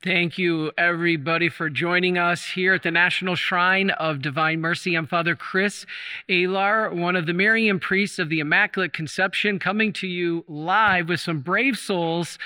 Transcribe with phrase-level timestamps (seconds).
[0.00, 4.94] Thank you, everybody, for joining us here at the National Shrine of Divine Mercy.
[4.94, 5.86] I'm Father Chris
[6.28, 11.18] Alar, one of the Marian priests of the Immaculate Conception, coming to you live with
[11.18, 12.38] some brave souls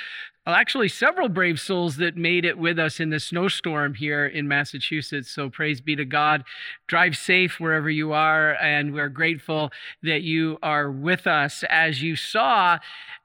[0.44, 4.48] well, actually, several brave souls that made it with us in the snowstorm here in
[4.48, 5.30] Massachusetts.
[5.30, 6.42] So praise be to God.
[6.88, 8.54] Drive safe wherever you are.
[8.54, 9.70] And we're grateful
[10.02, 11.62] that you are with us.
[11.70, 12.80] As you saw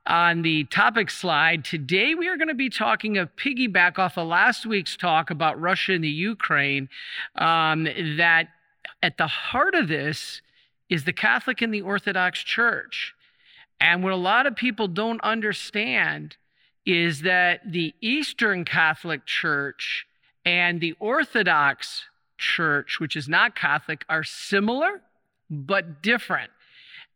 [0.06, 4.28] on the topic slide, today we are going to be talking a piggyback off of
[4.28, 6.88] last week's talk about Russia and the Ukraine.
[7.34, 7.86] Um,
[8.18, 8.50] that
[9.02, 10.44] at the heart of this
[10.88, 13.16] is the Catholic and the Orthodox Church.
[13.80, 16.38] And what a lot of people don't understand
[16.88, 20.08] is that the Eastern Catholic Church
[20.46, 22.06] and the Orthodox
[22.38, 25.02] Church, which is not Catholic, are similar
[25.50, 26.50] but different.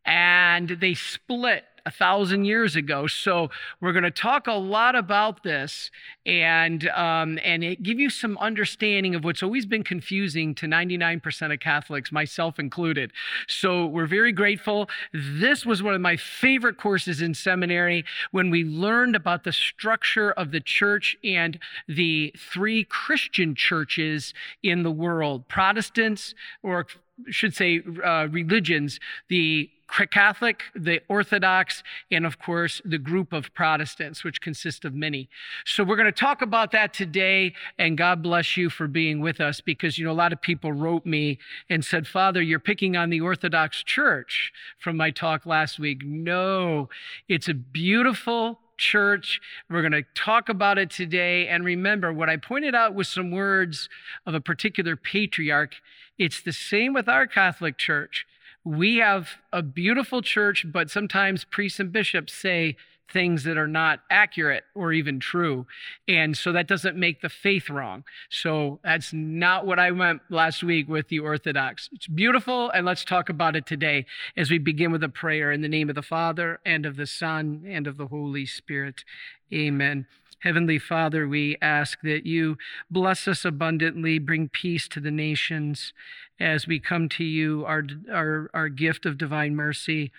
[0.04, 3.06] And they split a thousand years ago.
[3.06, 3.50] So
[3.80, 5.90] we're going to talk a lot about this
[6.24, 11.52] and um, and it give you some understanding of what's always been confusing to 99%
[11.52, 13.12] of Catholics, myself included.
[13.48, 14.88] So we're very grateful.
[15.12, 20.32] This was one of my favorite courses in seminary when we learned about the structure
[20.32, 21.58] of the church and
[21.88, 26.86] the three Christian churches in the world: Protestants, or
[27.28, 29.70] should say uh, religions, the
[30.10, 35.28] Catholic, the Orthodox, and of course, the group of Protestants, which consist of many.
[35.66, 39.40] So we're going to talk about that today, and God bless you for being with
[39.40, 42.96] us because, you know, a lot of people wrote me and said, Father, you're picking
[42.96, 46.02] on the Orthodox Church from my talk last week.
[46.04, 46.88] No,
[47.28, 49.40] it's a beautiful church.
[49.70, 51.48] We're going to talk about it today.
[51.48, 53.88] And remember, what I pointed out was some words
[54.26, 55.76] of a particular patriarch.
[56.18, 58.26] It's the same with our Catholic Church
[58.64, 62.76] we have a beautiful church, but sometimes priests and bishops say
[63.12, 65.66] things that are not accurate or even true.
[66.08, 68.04] And so that doesn't make the faith wrong.
[68.30, 71.88] So that's not what I meant last week with the Orthodox.
[71.92, 75.60] It's beautiful, and let's talk about it today as we begin with a prayer in
[75.60, 79.04] the name of the Father, and of the Son, and of the Holy Spirit.
[79.52, 80.06] Amen.
[80.40, 82.56] Heavenly Father, we ask that you
[82.90, 85.92] bless us abundantly, bring peace to the nations
[86.40, 90.10] as we come to you, our, our, our gift of divine mercy.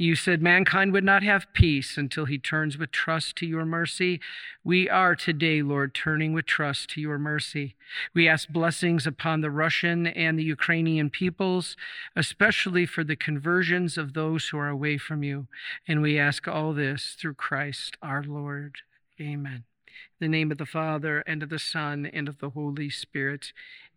[0.00, 4.18] You said mankind would not have peace until he turns with trust to your mercy.
[4.64, 7.74] We are today, Lord, turning with trust to your mercy.
[8.14, 11.76] We ask blessings upon the Russian and the Ukrainian peoples,
[12.16, 15.48] especially for the conversions of those who are away from you.
[15.86, 18.76] And we ask all this through Christ our Lord.
[19.20, 19.64] Amen.
[20.20, 23.52] In the name of the Father, and of the Son, and of the Holy Spirit.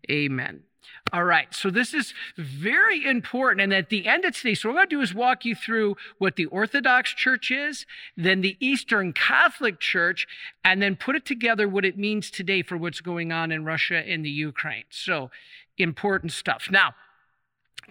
[0.09, 0.63] Amen.
[1.11, 3.61] All right, so this is very important.
[3.61, 5.55] And at the end of today, so what I'm going to do is walk you
[5.55, 7.85] through what the Orthodox Church is,
[8.17, 10.27] then the Eastern Catholic Church,
[10.63, 13.97] and then put it together what it means today for what's going on in Russia
[13.97, 14.85] and the Ukraine.
[14.89, 15.29] So
[15.77, 16.67] important stuff.
[16.69, 16.95] Now,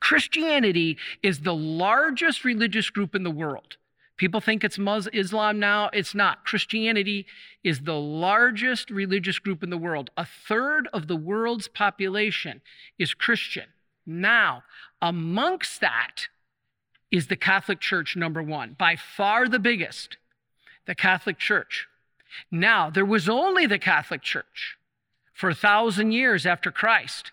[0.00, 3.76] Christianity is the largest religious group in the world.
[4.22, 5.90] People think it's Muslim, Islam now.
[5.92, 6.44] It's not.
[6.44, 7.26] Christianity
[7.64, 10.10] is the largest religious group in the world.
[10.16, 12.60] A third of the world's population
[13.00, 13.64] is Christian.
[14.06, 14.62] Now,
[15.00, 16.28] amongst that
[17.10, 20.18] is the Catholic Church, number one, by far the biggest,
[20.86, 21.88] the Catholic Church.
[22.48, 24.78] Now, there was only the Catholic Church
[25.34, 27.32] for a thousand years after Christ.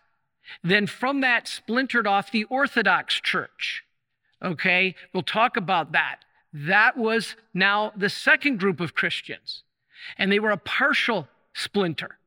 [0.64, 3.84] Then from that splintered off the Orthodox Church.
[4.42, 6.22] Okay, we'll talk about that.
[6.54, 9.64] That was now the second group of Christians,
[10.18, 12.18] and they were a partial splinter.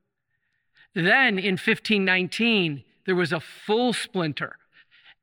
[0.94, 4.56] Then in 1519, there was a full splinter.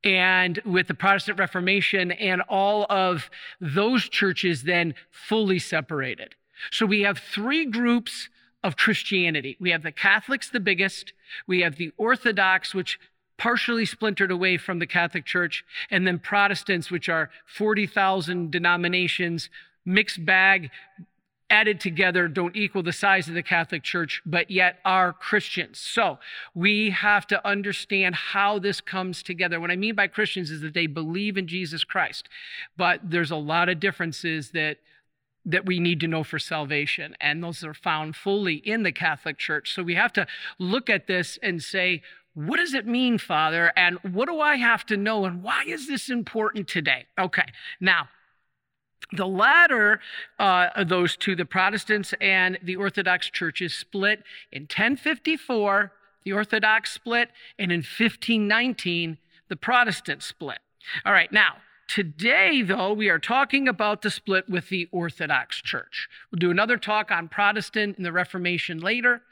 [0.02, 6.34] And with the Protestant Reformation and all of those churches then fully separated.
[6.70, 8.28] So we have three groups
[8.62, 9.56] of Christianity.
[9.60, 11.12] We have the Catholics, the biggest.
[11.46, 12.98] We have the Orthodox, which
[13.40, 19.48] partially splintered away from the Catholic Church, and then Protestants, which are 40,000 denominations,
[19.86, 20.70] mixed bag,
[21.48, 25.78] added together, don't equal the size of the Catholic Church, but yet are Christians.
[25.80, 26.18] So
[26.54, 29.58] we have to understand how this comes together.
[29.58, 32.28] What I mean by Christians is that they believe in Jesus Christ,
[32.76, 34.76] but there's a lot of differences that
[35.46, 37.16] that we need to know for salvation.
[37.20, 39.74] And those are found fully in the Catholic Church.
[39.74, 40.26] So we have to
[40.58, 42.02] look at this and say,
[42.34, 43.72] what does it mean, Father?
[43.76, 45.24] And what do I have to know?
[45.24, 47.06] And why is this important today?
[47.18, 47.46] Okay,
[47.80, 48.08] now,
[49.12, 50.00] the latter
[50.38, 54.22] uh, of those two, the Protestants and the Orthodox churches, split
[54.52, 55.92] in 1054,
[56.24, 59.18] the Orthodox split, and in 1519,
[59.48, 60.58] the Protestant split.
[61.04, 61.56] All right, now,
[61.88, 66.08] today, though, we are talking about the split with the Orthodox Church.
[66.30, 69.22] We'll do another talk on Protestant and the Reformation later.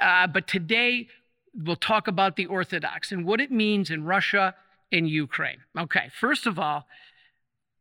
[0.00, 1.08] Uh, but today,
[1.58, 4.54] we'll talk about the Orthodox and what it means in Russia
[4.92, 5.58] and Ukraine.
[5.76, 6.86] Okay, first of all,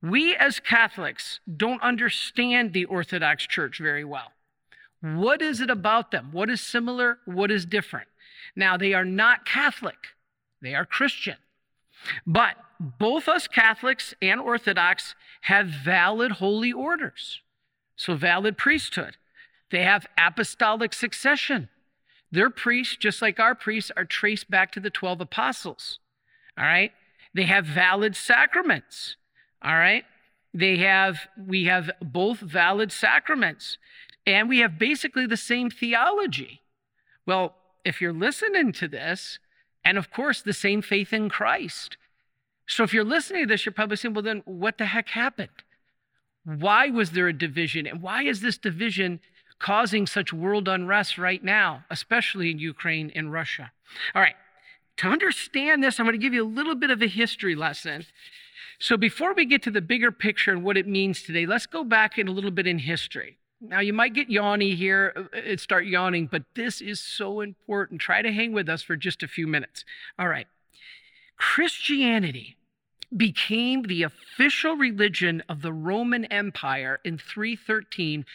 [0.01, 4.31] we as Catholics don't understand the Orthodox Church very well.
[5.01, 6.29] What is it about them?
[6.31, 7.19] What is similar?
[7.25, 8.07] What is different?
[8.55, 10.15] Now, they are not Catholic,
[10.61, 11.35] they are Christian.
[12.25, 17.41] But both us Catholics and Orthodox have valid holy orders,
[17.95, 19.17] so valid priesthood.
[19.71, 21.69] They have apostolic succession.
[22.31, 25.99] Their priests, just like our priests, are traced back to the 12 apostles.
[26.57, 26.91] All right?
[27.33, 29.15] They have valid sacraments.
[29.61, 30.03] All right?
[30.53, 33.77] They have, we have both valid sacraments,
[34.25, 36.61] and we have basically the same theology.
[37.25, 39.39] Well, if you're listening to this,
[39.85, 41.97] and of course, the same faith in Christ.
[42.67, 45.63] So if you're listening to this, you're probably saying, well, then what the heck happened?
[46.43, 47.87] Why was there a division?
[47.87, 49.19] And why is this division
[49.59, 53.71] causing such world unrest right now, especially in Ukraine and Russia?
[54.13, 54.35] All right,
[54.97, 58.05] to understand this, I'm going to give you a little bit of a history lesson.
[58.79, 61.83] So before we get to the bigger picture and what it means today, let's go
[61.83, 63.37] back in a little bit in history.
[63.59, 67.41] Now, you might get yawny here and uh, uh, start yawning, but this is so
[67.41, 68.01] important.
[68.01, 69.83] Try to hang with us for just a few minutes.
[70.19, 70.47] All right.
[71.37, 72.55] Christianity
[73.15, 78.25] became the official religion of the Roman Empire in 313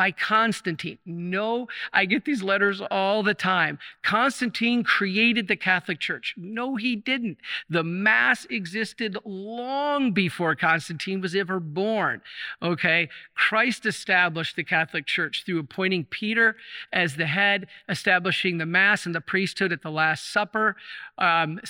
[0.00, 0.96] by Constantine.
[1.04, 3.78] No, I get these letters all the time.
[4.02, 6.34] Constantine created the Catholic Church.
[6.38, 7.36] No, he didn't.
[7.68, 12.22] The Mass existed long before Constantine was ever born.
[12.62, 13.10] Okay?
[13.34, 16.56] Christ established the Catholic Church through appointing Peter
[16.94, 20.76] as the head, establishing the Mass and the priesthood at the Last Supper,
[21.18, 21.60] um,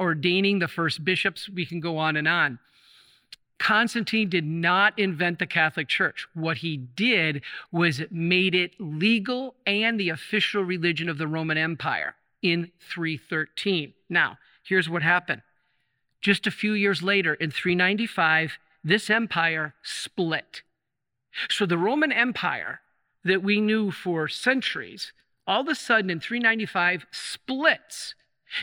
[0.00, 1.48] ordaining the first bishops.
[1.48, 2.58] We can go on and on.
[3.58, 6.26] Constantine did not invent the Catholic Church.
[6.32, 12.14] What he did was made it legal and the official religion of the Roman Empire
[12.40, 13.94] in 313.
[14.08, 15.42] Now, here's what happened.
[16.20, 20.62] Just a few years later, in 395, this empire split.
[21.48, 22.80] So the Roman Empire
[23.24, 25.12] that we knew for centuries,
[25.46, 28.14] all of a sudden in 395 splits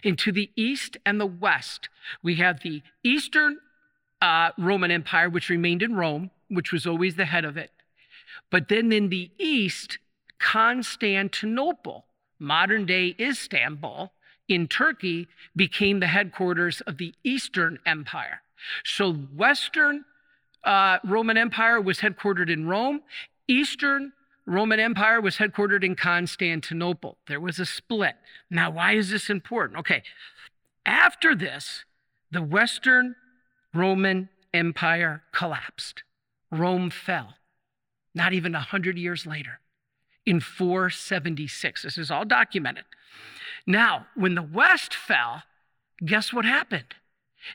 [0.04, 1.90] into the east and the west.
[2.24, 3.60] We have the eastern
[4.22, 7.72] uh, Roman Empire, which remained in Rome, which was always the head of it.
[8.50, 9.98] But then in the east,
[10.40, 12.06] Constantinople,
[12.40, 14.12] modern day Istanbul,
[14.48, 18.42] in Turkey, became the headquarters of the Eastern Empire.
[18.84, 20.06] So, Western
[20.64, 23.02] uh, Roman Empire was headquartered in Rome.
[23.48, 24.14] Eastern
[24.46, 27.18] Roman Empire was headquartered in Constantinople.
[27.28, 28.16] There was a split.
[28.50, 29.80] Now, why is this important?
[29.80, 30.04] Okay,
[30.86, 31.86] after this,
[32.32, 33.16] the Western
[33.76, 36.04] Roman Empire collapsed.
[36.52, 37.36] Rome fell.
[38.14, 39.60] Not even a hundred years later,
[40.26, 41.84] in 476.
[41.84, 42.86] This is all documented.
[43.68, 45.44] Now, when the West fell,
[46.04, 46.96] guess what happened?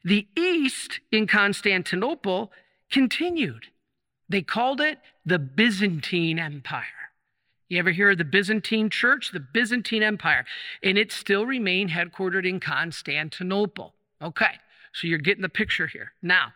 [0.04, 2.52] The East in Constantinople
[2.90, 3.68] continued.
[4.28, 6.84] They called it the Byzantine Empire.
[7.68, 9.30] You ever hear of the Byzantine Church?
[9.32, 10.44] The Byzantine Empire.
[10.82, 13.94] And it still remained headquartered in Constantinople.
[14.20, 14.58] Okay.
[14.92, 16.12] So you're getting the picture here.
[16.22, 16.52] Now,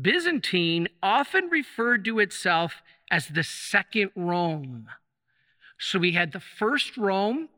[0.00, 4.88] Byzantine often referred to itself as the second Rome.
[5.78, 7.48] So we had the first Rome,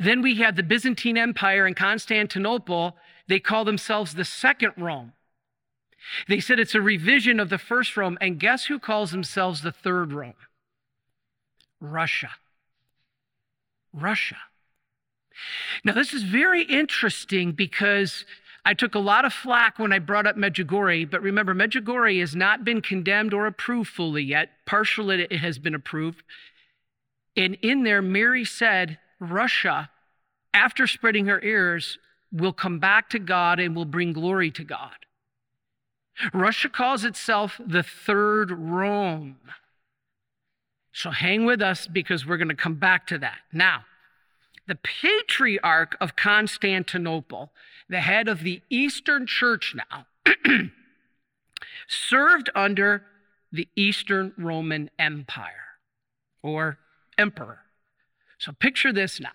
[0.00, 2.96] then we had the Byzantine Empire in Constantinople.
[3.28, 5.12] They call themselves the second Rome.
[6.26, 8.16] They said it's a revision of the first Rome.
[8.18, 10.32] And guess who calls themselves the third Rome?
[11.80, 12.30] Russia.
[13.92, 14.38] Russia.
[15.84, 18.24] Now, this is very interesting because
[18.64, 22.36] I took a lot of flack when I brought up Medjugorje, but remember, Medjugorje has
[22.36, 24.50] not been condemned or approved fully yet.
[24.66, 26.22] Partially, it has been approved.
[27.36, 29.90] And in there, Mary said, Russia,
[30.52, 31.98] after spreading her ears,
[32.32, 34.92] will come back to God and will bring glory to God.
[36.34, 39.36] Russia calls itself the third Rome.
[40.92, 43.38] So hang with us because we're going to come back to that.
[43.52, 43.84] Now,
[44.70, 47.50] the patriarch of Constantinople,
[47.88, 50.06] the head of the Eastern Church now,
[51.88, 53.02] served under
[53.50, 55.80] the Eastern Roman Empire
[56.40, 56.78] or
[57.18, 57.62] emperor.
[58.38, 59.32] So picture this now.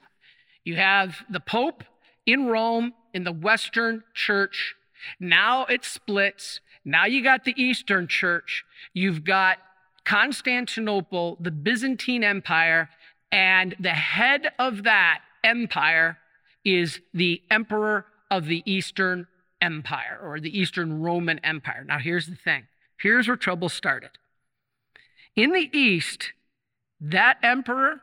[0.63, 1.83] You have the Pope
[2.25, 4.73] in Rome in the Western Church.
[5.19, 6.61] Now it splits.
[6.85, 8.63] Now you got the Eastern Church.
[8.93, 9.57] You've got
[10.05, 12.89] Constantinople, the Byzantine Empire,
[13.31, 16.17] and the head of that empire
[16.63, 19.27] is the emperor of the Eastern
[19.61, 21.83] Empire or the Eastern Roman Empire.
[21.85, 22.67] Now, here's the thing
[22.97, 24.11] here's where trouble started.
[25.35, 26.31] In the East,
[27.01, 28.01] that emperor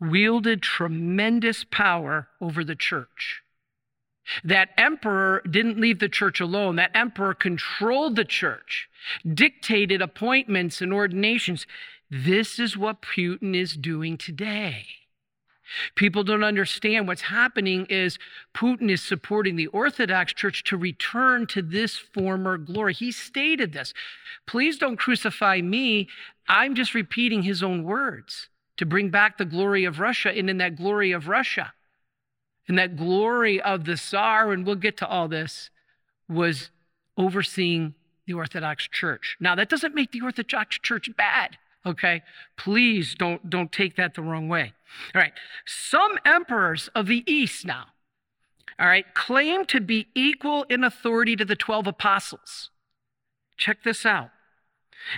[0.00, 3.42] wielded tremendous power over the church.
[4.44, 6.76] That emperor didn't leave the church alone.
[6.76, 8.88] That emperor controlled the church,
[9.26, 11.66] dictated appointments and ordinations.
[12.10, 14.86] This is what Putin is doing today.
[15.94, 18.18] People don't understand what's happening is
[18.54, 22.92] Putin is supporting the Orthodox Church to return to this former glory.
[22.92, 23.94] He stated this.
[24.46, 26.08] Please don't crucify me.
[26.48, 28.48] I'm just repeating his own words
[28.78, 30.36] to bring back the glory of Russia.
[30.36, 31.72] And in that glory of Russia,
[32.66, 35.70] in that glory of the Tsar, and we'll get to all this,
[36.28, 36.70] was
[37.16, 37.94] overseeing
[38.26, 39.36] the Orthodox Church.
[39.38, 42.22] Now, that doesn't make the Orthodox Church bad okay
[42.56, 44.72] please don't don't take that the wrong way
[45.14, 45.32] all right
[45.66, 47.86] some emperors of the east now
[48.78, 52.70] all right claim to be equal in authority to the 12 apostles
[53.56, 54.30] check this out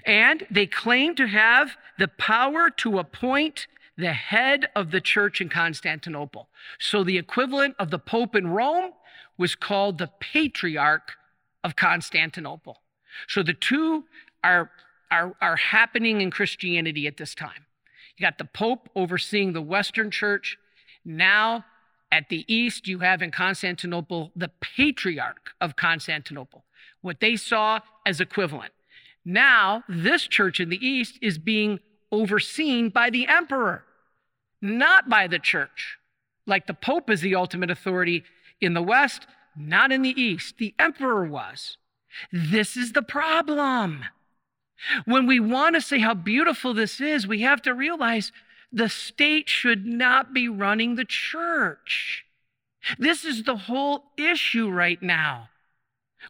[0.07, 3.67] and they claim to have the power to appoint
[3.97, 6.49] the head of the church in Constantinople.
[6.79, 8.93] So the equivalent of the Pope in Rome
[9.37, 11.13] was called the Patriarch
[11.63, 12.81] of Constantinople.
[13.29, 14.05] So the two
[14.43, 14.71] are
[15.13, 17.67] are, are happening in Christianity at this time.
[18.17, 20.59] You got the Pope overseeing the Western church.
[21.05, 21.67] Now,
[22.11, 26.65] at the East, you have in Constantinople the Patriarch of Constantinople,
[27.03, 28.73] what they saw as equivalent.
[29.25, 31.79] Now, this church in the East is being
[32.11, 33.85] overseen by the emperor,
[34.61, 35.99] not by the church.
[36.47, 38.25] Like the Pope is the ultimate authority
[38.61, 39.27] in the West,
[39.57, 40.59] not in the East.
[40.59, 41.77] The emperor was.
[42.33, 44.05] This is the problem.
[45.05, 48.33] When we want to say how beautiful this is, we have to realize
[48.73, 52.25] the state should not be running the church.
[52.99, 55.51] This is the whole issue right now.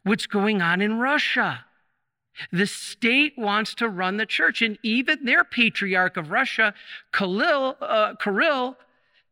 [0.02, 1.64] What's going on in Russia?
[2.50, 6.74] The state wants to run the church, and even their patriarch of Russia,
[7.12, 8.76] Kirill, uh, Kirill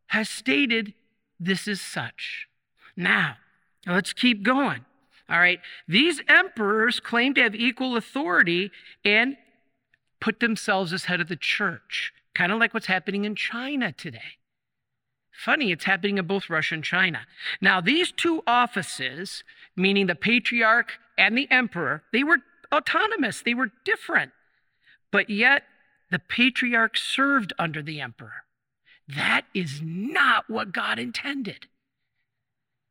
[0.09, 0.95] has stated
[1.39, 2.47] this is such.
[2.97, 3.37] Now,
[3.87, 4.85] let's keep going.
[5.31, 5.61] All right.
[5.87, 8.71] These emperors claim to have equal authority
[9.05, 9.37] and
[10.21, 14.39] put themselves as head of the church, kind of like what's happening in China today.
[15.31, 17.21] Funny, it's happening in both Russia and China.
[17.61, 19.45] Now, these two offices,
[19.77, 22.39] meaning the patriarch and the emperor, they were
[22.75, 24.33] autonomous, they were different.
[25.11, 25.63] But yet,
[26.11, 28.45] the patriarch served under the emperor.
[29.09, 31.67] That is not what God intended.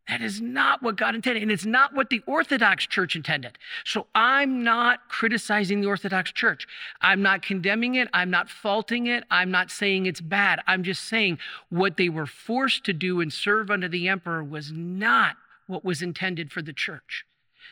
[0.09, 3.59] That is not what God intended, and it's not what the Orthodox Church intended.
[3.85, 6.67] So I'm not criticizing the Orthodox Church.
[6.99, 8.07] I'm not condemning it.
[8.11, 9.23] I'm not faulting it.
[9.29, 10.61] I'm not saying it's bad.
[10.65, 11.37] I'm just saying
[11.69, 15.35] what they were forced to do and serve under the emperor was not
[15.67, 17.25] what was intended for the church.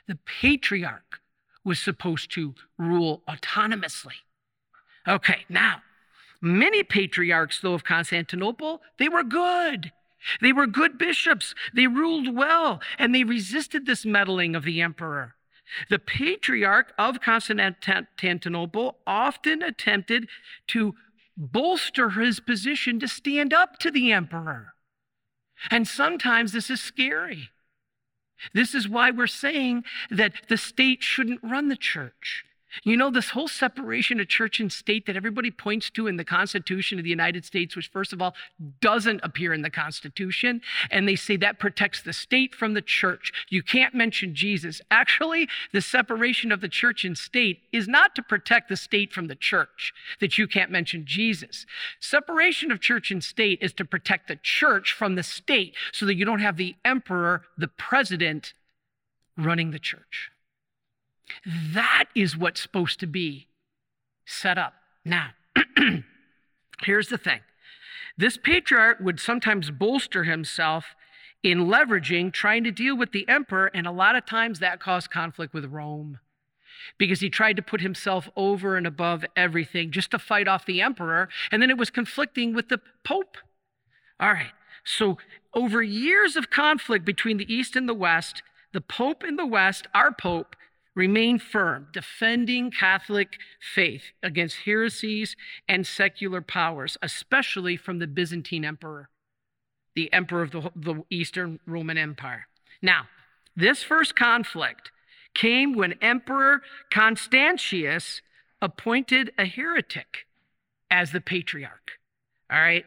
[0.07, 1.21] The patriarch
[1.63, 4.13] was supposed to rule autonomously.
[5.07, 5.81] Okay, now,
[6.39, 9.91] many patriarchs, though, of Constantinople, they were good.
[10.41, 11.55] They were good bishops.
[11.73, 15.35] They ruled well, and they resisted this meddling of the emperor.
[15.89, 20.29] The patriarch of Constantinople often attempted
[20.67, 20.95] to
[21.35, 24.73] bolster his position to stand up to the emperor.
[25.69, 27.49] And sometimes this is scary.
[28.53, 32.45] This is why we're saying that the state shouldn't run the church.
[32.83, 36.23] You know, this whole separation of church and state that everybody points to in the
[36.23, 38.35] Constitution of the United States, which, first of all,
[38.81, 43.31] doesn't appear in the Constitution, and they say that protects the state from the church.
[43.49, 44.81] You can't mention Jesus.
[44.91, 49.27] Actually, the separation of the church and state is not to protect the state from
[49.27, 51.65] the church, that you can't mention Jesus.
[51.99, 56.15] Separation of church and state is to protect the church from the state so that
[56.15, 58.53] you don't have the emperor, the president,
[59.37, 60.31] running the church.
[61.45, 63.47] That is what's supposed to be
[64.25, 64.73] set up.
[65.05, 65.29] Now,
[66.83, 67.41] here's the thing
[68.17, 70.95] this patriarch would sometimes bolster himself
[71.43, 75.11] in leveraging, trying to deal with the emperor, and a lot of times that caused
[75.11, 76.19] conflict with Rome
[76.97, 80.81] because he tried to put himself over and above everything just to fight off the
[80.81, 83.37] emperor, and then it was conflicting with the pope.
[84.19, 84.51] All right,
[84.83, 85.17] so
[85.53, 88.41] over years of conflict between the East and the West,
[88.73, 90.55] the pope in the West, our pope,
[90.97, 95.35] Remain firm, defending Catholic faith against heresies
[95.69, 99.07] and secular powers, especially from the Byzantine emperor,
[99.93, 102.47] the emperor of the, the Eastern Roman Empire.
[102.81, 103.09] Now,
[103.55, 104.91] this first conflict
[105.35, 108.23] came when Emperor Constantius
[108.59, 110.25] appointed a heretic
[110.89, 111.91] as the patriarch.
[112.51, 112.85] All right?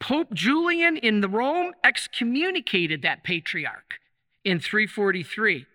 [0.00, 4.00] Pope Julian in the Rome excommunicated that patriarch
[4.44, 5.66] in 343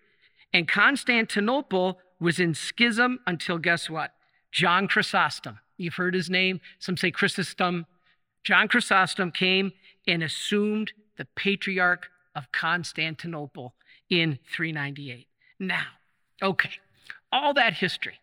[0.52, 4.12] And Constantinople was in schism until guess what?
[4.50, 5.58] John Chrysostom.
[5.76, 6.60] You've heard his name.
[6.78, 7.86] Some say Chrysostom.
[8.44, 9.72] John Chrysostom came
[10.06, 13.74] and assumed the patriarch of Constantinople
[14.08, 15.26] in 398.
[15.58, 15.86] Now,
[16.42, 16.70] okay,
[17.30, 18.18] all that history.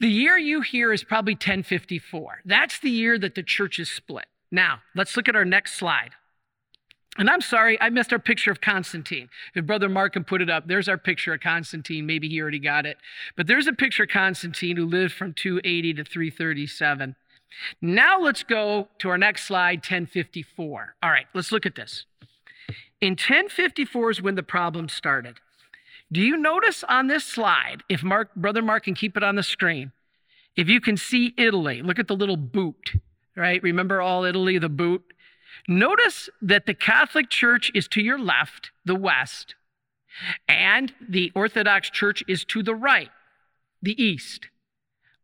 [0.00, 2.42] The year you hear is probably 1054.
[2.44, 4.26] That's the year that the church is split.
[4.50, 6.10] Now, let's look at our next slide.
[7.18, 9.28] And I'm sorry, I missed our picture of Constantine.
[9.54, 12.06] If Brother Mark can put it up, there's our picture of Constantine.
[12.06, 12.96] Maybe he already got it.
[13.36, 17.16] But there's a picture of Constantine who lived from 280 to 337.
[17.82, 20.94] Now let's go to our next slide, 1054.
[21.02, 22.06] All right, let's look at this.
[23.00, 25.38] In 1054 is when the problem started.
[26.12, 29.42] Do you notice on this slide, if Mark, Brother Mark can keep it on the
[29.42, 29.92] screen,
[30.56, 32.92] if you can see Italy, look at the little boot,
[33.36, 33.62] right?
[33.62, 35.02] Remember all Italy, the boot?
[35.66, 39.54] Notice that the Catholic Church is to your left, the west,
[40.48, 43.10] and the Orthodox Church is to the right,
[43.82, 44.48] the east.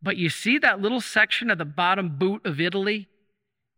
[0.03, 3.09] But you see that little section of the bottom boot of Italy?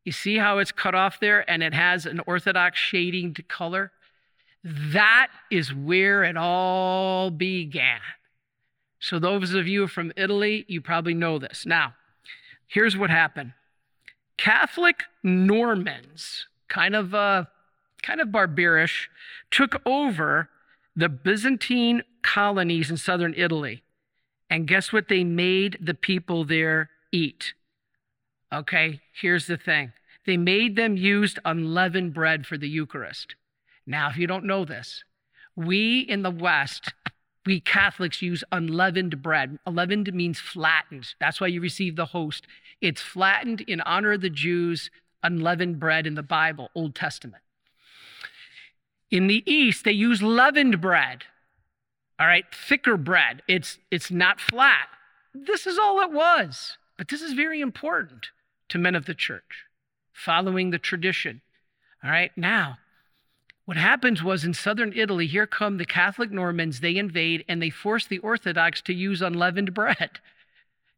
[0.05, 3.93] You see how it's cut off there and it has an Orthodox shading to color?
[4.65, 8.01] That is where it all began.
[8.99, 11.65] So, those of you from Italy, you probably know this.
[11.67, 11.95] Now,
[12.67, 13.53] here's what happened
[14.37, 17.45] Catholic Normans, kind of, uh,
[18.03, 19.09] kind of barbarish,
[19.51, 20.51] took over
[20.95, 23.83] the Byzantine colonies in southern Italy.
[24.49, 27.55] And guess what they made the people there eat?
[28.53, 29.93] Okay, here's the thing
[30.25, 33.37] they made them use unleavened bread for the Eucharist.
[33.87, 35.05] Now, if you don't know this,
[35.55, 36.93] we in the West,
[37.47, 39.59] we Catholics use unleavened bread.
[39.67, 41.15] Unleavened means flattened.
[41.21, 42.47] That's why you receive the host.
[42.81, 44.91] It's flattened in honor of the Jews,
[45.23, 47.43] unleavened bread in the Bible, Old Testament.
[49.11, 51.25] In the East, they use leavened bread
[52.19, 53.43] all right, thicker bread.
[53.47, 54.89] It's, it's not flat.
[55.35, 56.79] This is all it was.
[56.97, 58.29] But this is very important
[58.71, 59.67] to men of the church,
[60.13, 61.43] following the tradition.
[62.03, 62.79] All right, now,
[63.67, 67.71] what happens was in southern Italy, here come the Catholic Normans, they invade and they
[67.71, 70.21] force the Orthodox to use unleavened bread.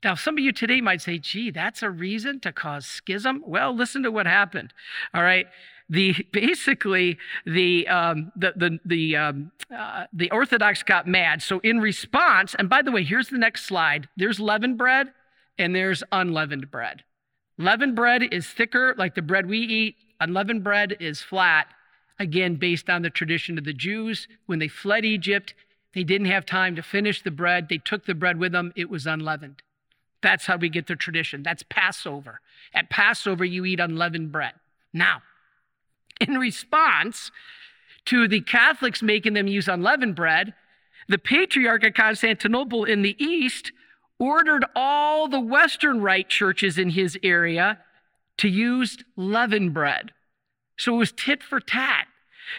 [0.05, 3.43] Now, some of you today might say, gee, that's a reason to cause schism.
[3.45, 4.73] Well, listen to what happened.
[5.12, 5.49] All right
[5.88, 11.43] the basically the um, the the the, um, uh, the Orthodox got mad.
[11.43, 14.09] So in response, and by the way, here's the next slide.
[14.16, 15.12] There's leavened bread
[15.59, 17.03] and there's unleavened bread.
[17.59, 19.97] Leavened bread is thicker, like the bread we eat.
[20.21, 21.66] Unleavened bread is flat.
[22.19, 25.55] Again, based on the tradition of the Jews, when they fled Egypt,
[25.95, 27.69] they didn't have time to finish the bread.
[27.69, 28.73] They took the bread with them.
[28.75, 29.63] It was unleavened.
[30.21, 31.43] That's how we get the tradition.
[31.43, 32.41] That's Passover.
[32.75, 34.55] At Passover, you eat unleavened bread.
[34.93, 35.23] Now,
[36.21, 37.31] in response
[38.07, 40.55] to the Catholics making them use unleavened bread,
[41.09, 43.73] the Patriarch of Constantinople in the East
[44.19, 47.79] ordered all the Western Rite churches in his area
[48.39, 50.13] to use leavened bread.
[50.79, 52.07] So it was tit for tat.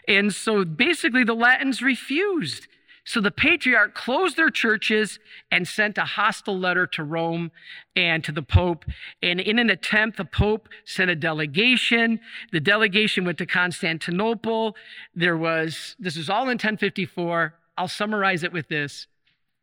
[0.07, 2.67] And so basically the Latins refused
[3.09, 5.17] so the patriarch closed their churches
[5.51, 7.49] and sent a hostile letter to Rome
[7.95, 8.85] and to the Pope.
[9.23, 12.19] And in an attempt, the Pope sent a delegation.
[12.51, 14.75] The delegation went to Constantinople.
[15.15, 17.55] There was, this is all in 1054.
[17.79, 19.07] I'll summarize it with this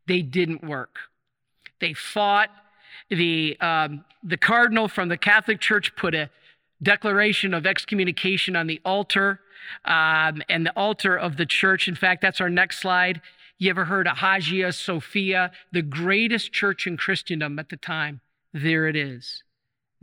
[0.08, 0.98] they didn't work.
[1.80, 2.50] They fought.
[3.10, 6.30] The, um, the cardinal from the Catholic Church put a
[6.82, 9.40] declaration of excommunication on the altar
[9.84, 11.88] um, and the altar of the church.
[11.88, 13.20] In fact, that's our next slide.
[13.58, 18.20] You ever heard of Hagia Sophia, the greatest church in Christendom at the time?
[18.52, 19.42] There it is.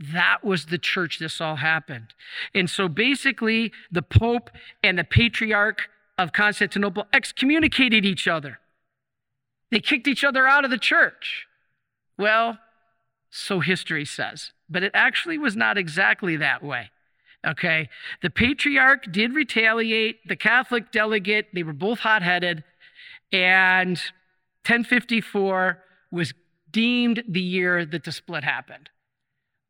[0.00, 2.14] That was the church this all happened.
[2.52, 4.50] And so basically, the Pope
[4.82, 8.58] and the Patriarch of Constantinople excommunicated each other.
[9.70, 11.46] They kicked each other out of the church.
[12.18, 12.58] Well,
[13.30, 14.50] so history says.
[14.68, 16.90] But it actually was not exactly that way.
[17.46, 17.88] Okay?
[18.22, 20.26] The patriarch did retaliate.
[20.26, 22.64] The Catholic delegate, they were both hot headed.
[23.32, 23.96] And
[24.66, 25.78] 1054
[26.10, 26.32] was
[26.70, 28.90] deemed the year that the split happened.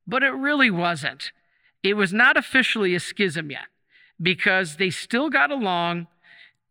[0.07, 1.33] But it really wasn't.
[1.83, 3.66] It was not officially a schism yet
[4.20, 6.07] because they still got along.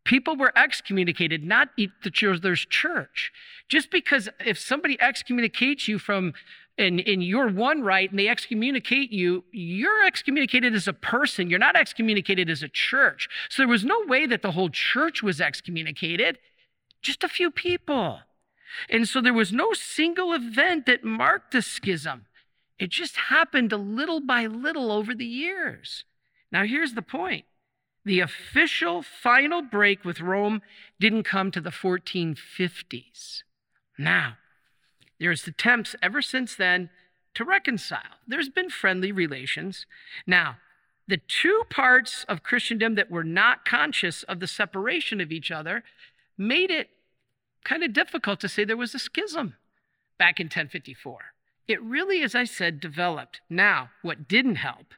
[0.05, 1.89] People were excommunicated, not the
[2.27, 3.31] other's church.
[3.69, 6.33] Just because if somebody excommunicates you from
[6.77, 11.49] and, and you're one right and they excommunicate you, you're excommunicated as a person.
[11.49, 13.29] You're not excommunicated as a church.
[13.49, 16.39] So there was no way that the whole church was excommunicated
[17.01, 18.21] just a few people.
[18.89, 22.25] And so there was no single event that marked the schism.
[22.79, 26.05] It just happened a little by little over the years.
[26.51, 27.45] Now, here's the point
[28.03, 30.62] The official final break with Rome
[30.99, 33.43] didn't come to the 1450s.
[33.97, 34.38] Now,
[35.23, 36.89] there's attempts ever since then
[37.33, 38.19] to reconcile.
[38.27, 39.86] There's been friendly relations.
[40.27, 40.57] Now,
[41.07, 45.86] the two parts of Christendom that were not conscious of the separation of each other
[46.38, 46.89] made it
[47.63, 49.55] kind of difficult to say there was a schism
[50.19, 51.19] back in 1054.
[51.69, 53.39] It really, as I said, developed.
[53.49, 54.93] Now, what didn't help,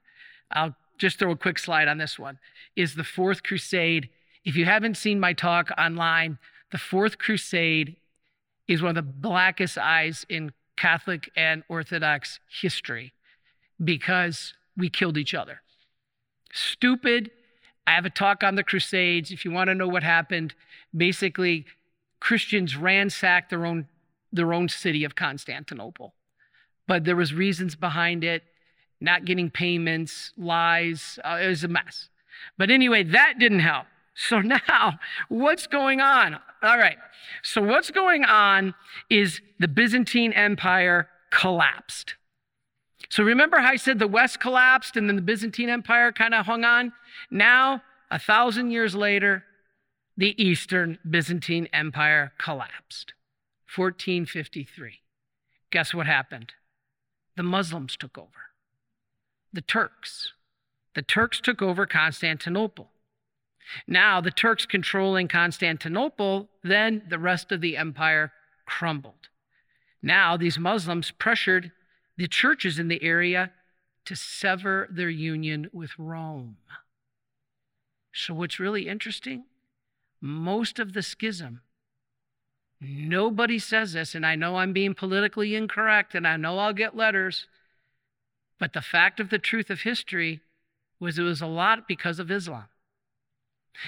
[0.50, 2.40] I'll just throw a quick slide on this one,
[2.76, 4.10] is the Fourth Crusade.
[4.44, 6.40] If you haven't seen my talk online,
[6.72, 7.98] the Fourth Crusade
[8.68, 13.14] is one of the blackest eyes in Catholic and Orthodox history
[13.84, 15.62] because we killed each other.
[16.54, 17.32] Stupid.
[17.88, 19.32] I have a talk on the Crusades.
[19.32, 20.56] If you want to know what happened,
[20.96, 21.66] basically,
[22.20, 23.88] Christians ransacked their own,
[24.32, 26.14] their own city of Constantinople.
[26.88, 28.44] But there was reasons behind it,
[29.00, 31.20] not getting payments, lies.
[31.24, 32.10] Uh, it was a mess.
[32.58, 33.86] But anyway, that didn't help.
[34.30, 34.98] So now,
[35.28, 36.36] what's going on?
[36.64, 36.98] All right.
[37.44, 38.74] So, what's going on
[39.10, 42.16] is the Byzantine Empire collapsed.
[43.10, 46.46] So, remember how I said the West collapsed and then the Byzantine Empire kind of
[46.46, 46.94] hung on?
[47.30, 49.44] Now, a thousand years later,
[50.16, 53.14] the Eastern Byzantine Empire collapsed.
[53.76, 55.02] 1453.
[55.72, 56.54] Guess what happened?
[57.36, 58.30] The Muslims took over.
[59.52, 60.32] The Turks.
[60.94, 62.92] The Turks took over Constantinople.
[63.88, 68.32] Now, the Turks controlling Constantinople, then the rest of the empire
[68.66, 69.30] crumbled.
[70.02, 71.72] Now, these Muslims pressured
[72.18, 73.52] the churches in the area
[74.06, 76.58] to sever their union with Rome.
[78.14, 79.46] So, what's really interesting,
[80.22, 81.62] most of the schism,
[82.80, 86.96] nobody says this, and I know I'm being politically incorrect, and I know I'll get
[86.96, 87.48] letters,
[88.60, 90.42] but the fact of the truth of history
[91.00, 92.66] was it was a lot because of Islam.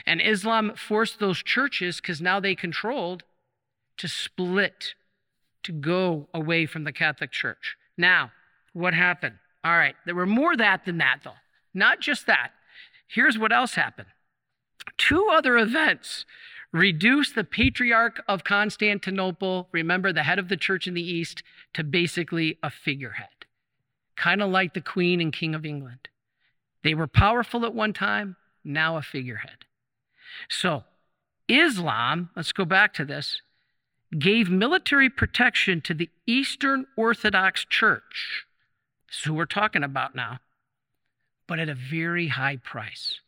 [0.05, 3.23] And Islam forced those churches, because now they controlled,
[3.97, 4.93] to split,
[5.63, 7.75] to go away from the Catholic Church.
[7.97, 8.31] Now,
[8.73, 9.35] what happened?
[9.63, 11.33] All right, there were more that than that, though.
[11.73, 12.51] Not just that.
[13.07, 14.09] Here's what else happened.
[14.97, 16.25] Two other events
[16.71, 21.83] reduced the Patriarch of Constantinople, remember the head of the church in the East, to
[21.83, 23.45] basically a figurehead,
[24.15, 26.09] kind of like the Queen and King of England.
[26.83, 29.65] They were powerful at one time, now a figurehead.
[30.49, 30.83] So,
[31.47, 33.41] Islam, let's go back to this,
[34.17, 38.45] gave military protection to the Eastern Orthodox Church.
[39.07, 40.39] This is who we're talking about now,
[41.47, 43.21] but at a very high price.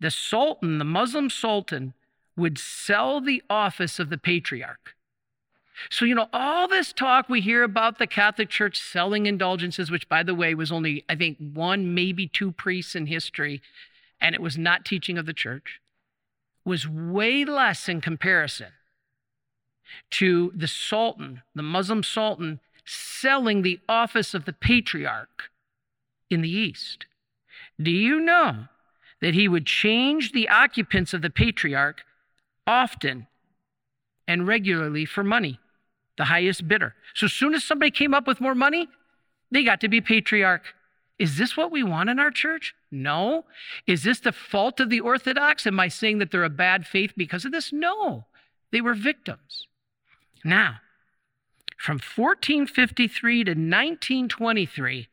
[0.00, 1.94] The Sultan, the Muslim Sultan,
[2.36, 4.94] would sell the office of the patriarch.
[5.90, 10.08] So, you know, all this talk we hear about the Catholic Church selling indulgences, which,
[10.08, 13.62] by the way, was only, I think, one, maybe two priests in history,
[14.20, 15.80] and it was not teaching of the church
[16.64, 18.68] was way less in comparison
[20.10, 25.50] to the Sultan, the Muslim Sultan, selling the office of the patriarch
[26.30, 27.06] in the East.
[27.80, 28.64] Do you know
[29.20, 32.02] that he would change the occupants of the patriarch
[32.66, 33.26] often
[34.26, 35.58] and regularly for money,
[36.16, 36.94] the highest bidder?
[37.14, 38.88] So as soon as somebody came up with more money,
[39.50, 40.74] they got to be patriarch.
[41.18, 42.74] Is this what we want in our church?
[42.90, 43.44] No.
[43.86, 45.66] Is this the fault of the Orthodox?
[45.66, 47.72] Am I saying that they're a bad faith because of this?
[47.72, 48.26] No.
[48.72, 49.66] They were victims.
[50.44, 50.76] Now,
[51.76, 55.08] from 1453 to 1923,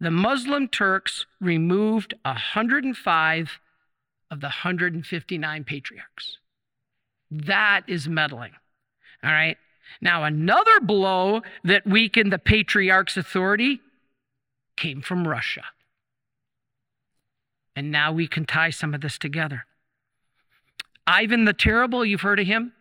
[0.00, 3.58] the Muslim Turks removed 105
[4.30, 6.38] of the 159 patriarchs.
[7.30, 8.52] That is meddling.
[9.22, 9.56] All right.
[10.00, 13.80] Now, another blow that weakened the patriarch's authority
[14.76, 15.64] came from Russia.
[17.74, 19.64] And now we can tie some of this together.
[21.06, 22.72] Ivan the Terrible, you've heard of him?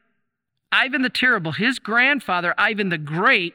[0.71, 3.53] Ivan the Terrible, his grandfather, Ivan the Great,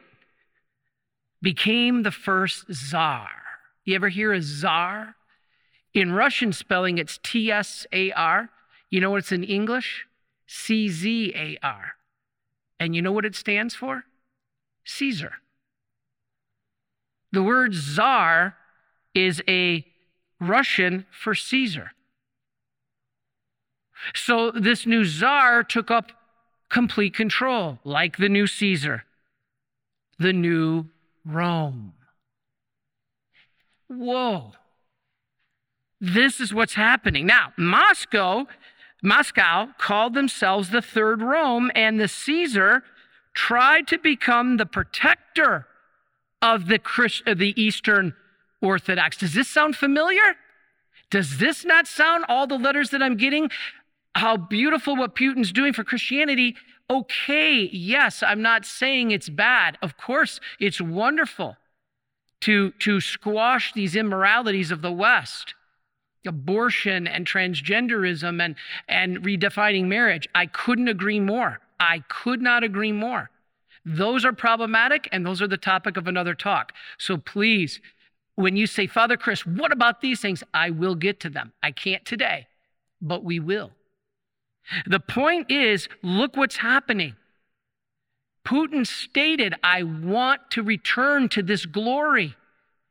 [1.42, 3.28] became the first czar.
[3.84, 5.14] You ever hear a czar?
[5.94, 8.50] In Russian spelling, it's T S A R.
[8.90, 10.06] You know what it's in English?
[10.46, 11.92] C Z A R.
[12.78, 14.04] And you know what it stands for?
[14.84, 15.34] Caesar.
[17.32, 18.56] The word czar
[19.14, 19.86] is a
[20.40, 21.92] Russian for Caesar.
[24.14, 26.12] So this new czar took up
[26.68, 29.04] complete control, like the new Caesar,
[30.18, 30.86] the new
[31.24, 31.94] Rome.
[33.88, 34.52] Whoa.
[36.00, 37.26] This is what's happening.
[37.26, 38.46] Now, Moscow,
[39.02, 42.84] Moscow called themselves the Third Rome, and the Caesar
[43.32, 45.66] tried to become the protector
[46.42, 48.14] of the, Christ, of uh, the Eastern
[48.62, 49.16] Orthodox.
[49.16, 50.36] Does this sound familiar?
[51.10, 53.50] Does this not sound all the letters that I'm getting?
[54.14, 56.56] How beautiful what Putin's doing for Christianity.
[56.88, 59.76] Okay, yes, I'm not saying it's bad.
[59.82, 61.56] Of course, it's wonderful
[62.40, 65.54] to, to squash these immoralities of the West
[66.26, 68.56] abortion and transgenderism and,
[68.88, 70.28] and redefining marriage.
[70.34, 71.60] I couldn't agree more.
[71.78, 73.30] I could not agree more.
[73.84, 76.72] Those are problematic, and those are the topic of another talk.
[76.98, 77.80] So please,
[78.36, 80.44] when you say, Father Chris, what about these things?
[80.54, 81.52] I will get to them.
[81.62, 82.46] I can't today,
[83.00, 83.72] but we will.
[84.86, 87.16] The point is look what's happening.
[88.44, 92.36] Putin stated, I want to return to this glory.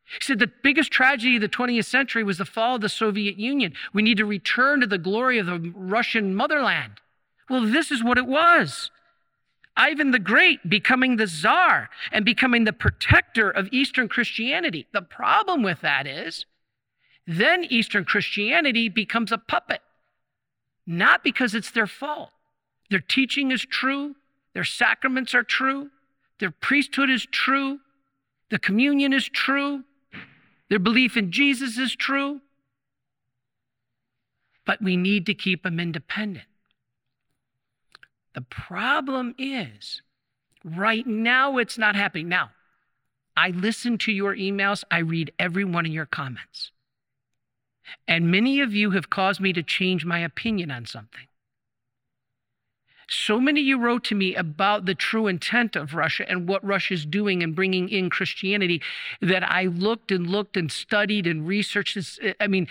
[0.06, 3.38] He said the biggest tragedy of the 20th century was the fall of the Soviet
[3.38, 3.74] Union.
[3.94, 6.94] We need to return to the glory of the Russian motherland.
[7.50, 8.92] Well, this is what it was.
[9.78, 14.88] Ivan the Great becoming the czar and becoming the protector of Eastern Christianity.
[14.94, 16.46] The problem with that is
[17.28, 19.82] then Eastern Christianity becomes a puppet,
[20.86, 22.30] not because it's their fault.
[22.90, 24.16] Their teaching is true,
[24.54, 25.90] their sacraments are true,
[26.40, 27.80] their priesthood is true,
[28.50, 29.84] the communion is true,
[30.70, 32.42] their belief in Jesus is true,
[34.66, 36.46] but we need to keep them independent.
[38.36, 40.02] The problem is,
[40.64, 42.28] right now, it's not happening.
[42.28, 42.52] Now,
[43.38, 46.72] I listen to your emails, I read every one of your comments.
[48.08, 51.28] And many of you have caused me to change my opinion on something.
[53.08, 56.66] So many of you wrote to me about the true intent of Russia and what
[56.66, 58.82] Russia is doing and bringing in Christianity
[59.22, 62.20] that I looked and looked and studied and researched this.
[62.40, 62.68] I mean,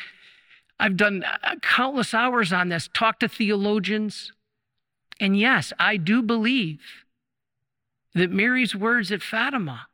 [0.79, 1.24] I've done
[1.62, 4.33] countless hours on this, talked to theologians.
[5.20, 6.81] And yes, I do believe
[8.14, 9.87] that Mary's words at Fatima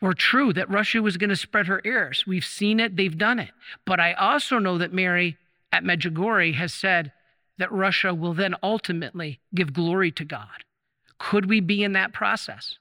[0.00, 2.26] were true, that Russia was going to spread her errors.
[2.26, 3.50] We've seen it, they've done it.
[3.84, 5.36] But I also know that Mary
[5.72, 7.12] at Medjugorje has said,
[7.60, 10.64] that Russia will then ultimately give glory to God.
[11.18, 12.78] Could we be in that process?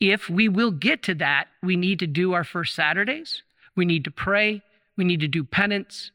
[0.00, 3.42] If we will get to that, we need to do our first Saturdays.
[3.74, 4.62] We need to pray.
[4.96, 6.12] We need to do penance.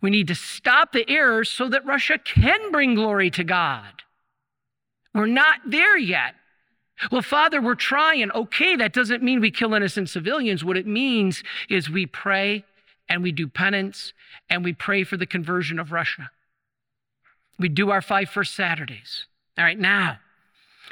[0.00, 4.02] We need to stop the errors so that Russia can bring glory to God.
[5.14, 6.34] We're not there yet.
[7.10, 8.30] Well, Father, we're trying.
[8.30, 10.64] Okay, that doesn't mean we kill innocent civilians.
[10.64, 12.64] What it means is we pray
[13.08, 14.12] and we do penance
[14.48, 16.30] and we pray for the conversion of Russia.
[17.58, 19.26] We do our five first Saturdays.
[19.58, 20.18] All right, now,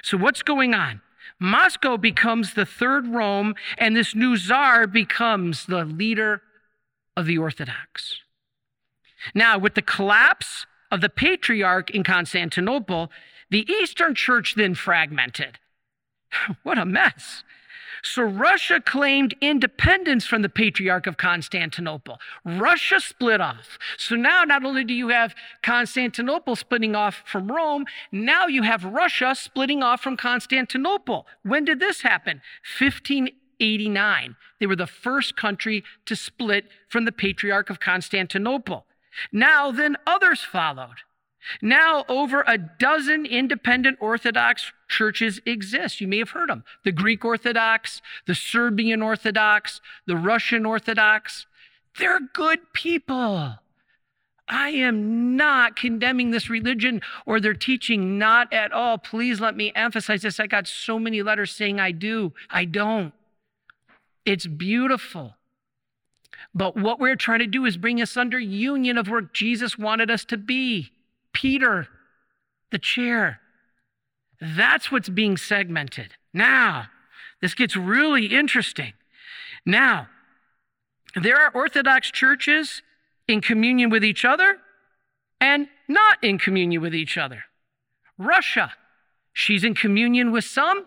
[0.03, 1.01] so what's going on?
[1.41, 6.43] Moscow becomes the third Rome, and this new czar becomes the leader
[7.17, 8.21] of the Orthodox.
[9.35, 13.11] Now, with the collapse of the patriarch in Constantinople,
[13.51, 15.59] the Eastern Church then fragmented.
[16.63, 17.45] what a mess.
[18.03, 22.21] So Russia claimed independence from the Patriarch of Constantinople.
[22.45, 23.79] Russia split off.
[23.97, 28.85] So now not only do you have Constantinople splitting off from Rome, now you have
[28.85, 31.27] Russia splitting off from Constantinople.
[31.43, 32.41] When did this happen?
[32.79, 34.37] 1589.
[34.61, 38.87] They were the first country to split from the Patriarch of Constantinople.
[39.33, 40.99] Now then others followed.
[41.63, 46.01] Now, over a dozen independent Orthodox churches exist.
[46.01, 51.47] You may have heard them the Greek Orthodox, the Serbian Orthodox, the Russian Orthodox.
[51.99, 53.55] They're good people.
[54.49, 58.97] I am not condemning this religion or their teaching, not at all.
[58.97, 60.41] Please let me emphasize this.
[60.41, 62.33] I got so many letters saying I do.
[62.51, 63.13] I don't.
[64.25, 65.35] It's beautiful.
[66.55, 70.11] But what we're trying to do is bring us under union of where Jesus wanted
[70.11, 70.91] us to be.
[71.33, 71.89] Peter,
[72.71, 73.41] the chair.
[74.41, 76.15] That's what's being segmented.
[76.33, 76.87] Now,
[77.41, 78.93] this gets really interesting.
[79.65, 80.09] Now,
[81.15, 82.83] there are Orthodox churches
[83.27, 84.59] in communion with each other
[85.41, 87.45] and not in communion with each other.
[88.17, 88.73] Russia,
[89.33, 90.87] she's in communion with some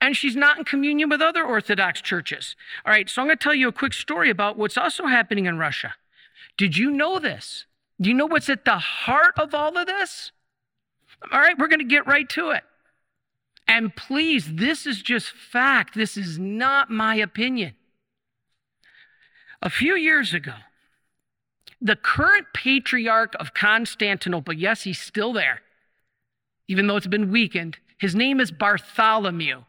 [0.00, 2.56] and she's not in communion with other Orthodox churches.
[2.84, 5.46] All right, so I'm going to tell you a quick story about what's also happening
[5.46, 5.94] in Russia.
[6.56, 7.66] Did you know this?
[8.00, 10.32] Do you know what's at the heart of all of this?
[11.30, 12.64] All right, we're going to get right to it.
[13.68, 15.94] And please, this is just fact.
[15.94, 17.74] This is not my opinion.
[19.62, 20.54] A few years ago,
[21.80, 25.60] the current patriarch of Constantinople, yes, he's still there,
[26.68, 29.64] even though it's been weakened, his name is Bartholomew.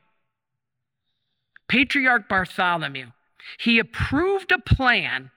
[1.72, 3.12] Patriarch Bartholomew.
[3.58, 5.32] He approved a plan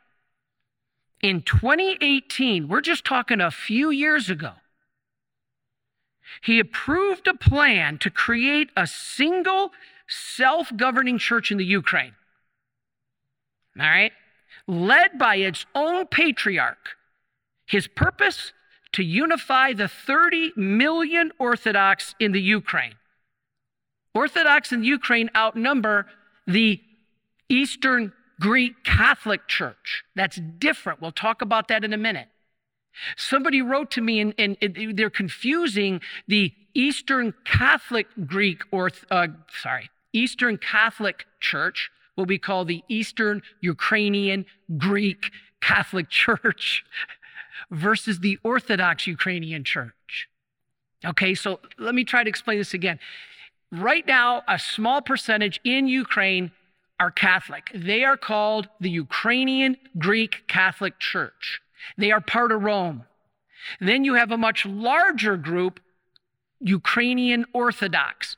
[1.22, 4.54] in 2018, we're just talking a few years ago,
[6.42, 9.70] he approved a plan to create a single
[10.08, 12.14] self governing church in the Ukraine.
[13.78, 14.12] All right?
[14.66, 16.96] led by its own patriarch.
[17.66, 18.52] His purpose?
[18.92, 22.94] To unify the 30 million Orthodox in the Ukraine.
[24.14, 26.06] Orthodox in the Ukraine outnumber
[26.46, 26.80] the
[27.48, 30.04] Eastern Greek Catholic Church.
[30.14, 31.00] That's different.
[31.00, 32.28] We'll talk about that in a minute.
[33.16, 39.28] Somebody wrote to me, and, and, and they're confusing the Eastern Catholic Greek, or uh,
[39.60, 45.30] sorry, Eastern Catholic Church, what we call the Eastern Ukrainian Greek
[45.60, 46.84] Catholic Church,
[47.70, 50.28] versus the Orthodox Ukrainian Church.
[51.04, 52.98] Okay, so let me try to explain this again.
[53.74, 56.52] Right now, a small percentage in Ukraine
[57.00, 57.72] are Catholic.
[57.74, 61.60] They are called the Ukrainian Greek Catholic Church.
[61.98, 63.02] They are part of Rome.
[63.80, 65.80] Then you have a much larger group,
[66.60, 68.36] Ukrainian Orthodox.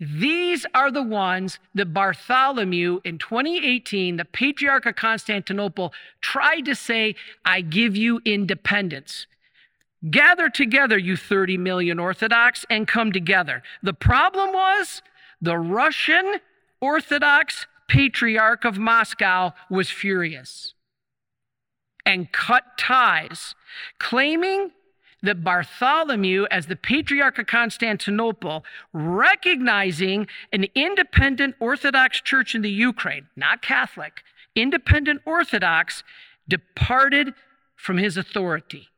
[0.00, 7.14] These are the ones that Bartholomew in 2018, the Patriarch of Constantinople, tried to say,
[7.44, 9.26] I give you independence.
[10.10, 13.62] Gather together, you 30 million Orthodox, and come together.
[13.82, 15.02] The problem was
[15.40, 16.36] the Russian
[16.80, 20.74] Orthodox Patriarch of Moscow was furious
[22.06, 23.54] and cut ties,
[23.98, 24.70] claiming
[25.22, 33.26] that Bartholomew, as the Patriarch of Constantinople, recognizing an independent Orthodox church in the Ukraine,
[33.34, 34.22] not Catholic,
[34.54, 36.04] independent Orthodox,
[36.48, 37.34] departed
[37.74, 38.88] from his authority.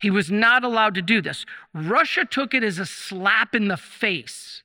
[0.00, 1.46] He was not allowed to do this.
[1.72, 4.62] Russia took it as a slap in the face.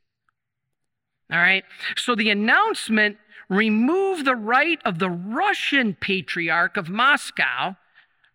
[1.32, 1.63] All right?
[1.96, 3.18] So the announcement
[3.50, 7.76] remove the right of the Russian Patriarch of Moscow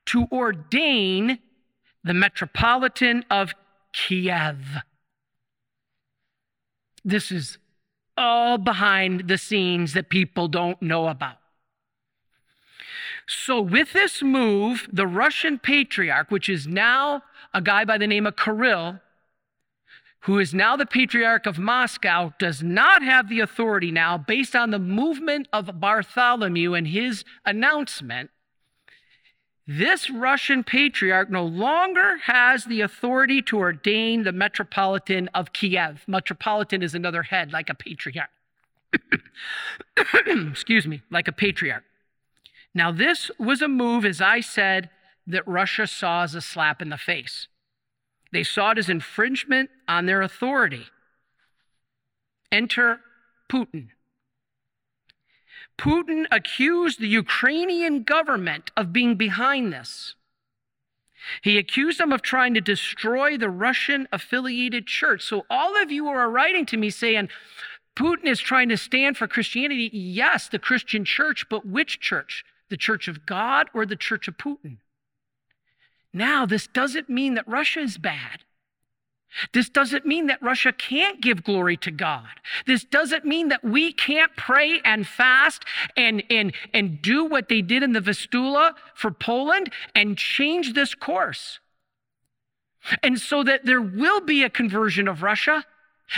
[0.06, 1.38] to ordain
[2.02, 3.54] the Metropolitan of
[3.92, 4.58] Kiev.
[7.04, 7.58] This is
[8.16, 11.38] all behind the scenes that people don't know about.
[13.26, 17.22] So, with this move, the Russian patriarch, which is now
[17.54, 19.00] a guy by the name of Kirill,
[20.20, 24.70] who is now the patriarch of Moscow, does not have the authority now, based on
[24.70, 28.30] the movement of Bartholomew and his announcement.
[29.66, 36.04] This Russian patriarch no longer has the authority to ordain the metropolitan of Kiev.
[36.06, 38.28] Metropolitan is another head, like a patriarch.
[40.26, 41.84] Excuse me, like a patriarch.
[42.74, 44.90] Now, this was a move, as I said,
[45.26, 47.48] that Russia saw as a slap in the face.
[48.32, 50.86] They saw it as infringement on their authority.
[52.50, 53.00] Enter
[53.48, 53.88] Putin.
[55.78, 60.14] Putin accused the Ukrainian government of being behind this.
[61.42, 65.22] He accused them of trying to destroy the Russian affiliated church.
[65.22, 67.28] So, all of you who are writing to me saying,
[67.96, 69.90] Putin is trying to stand for Christianity.
[69.92, 72.44] Yes, the Christian church, but which church?
[72.70, 74.78] The church of God or the church of Putin?
[76.12, 78.44] Now, this doesn't mean that Russia is bad.
[79.52, 82.28] This doesn't mean that Russia can't give glory to God.
[82.66, 85.64] This doesn't mean that we can't pray and fast
[85.96, 90.94] and, and, and do what they did in the Vistula for Poland and change this
[90.94, 91.58] course.
[93.02, 95.64] And so that there will be a conversion of Russia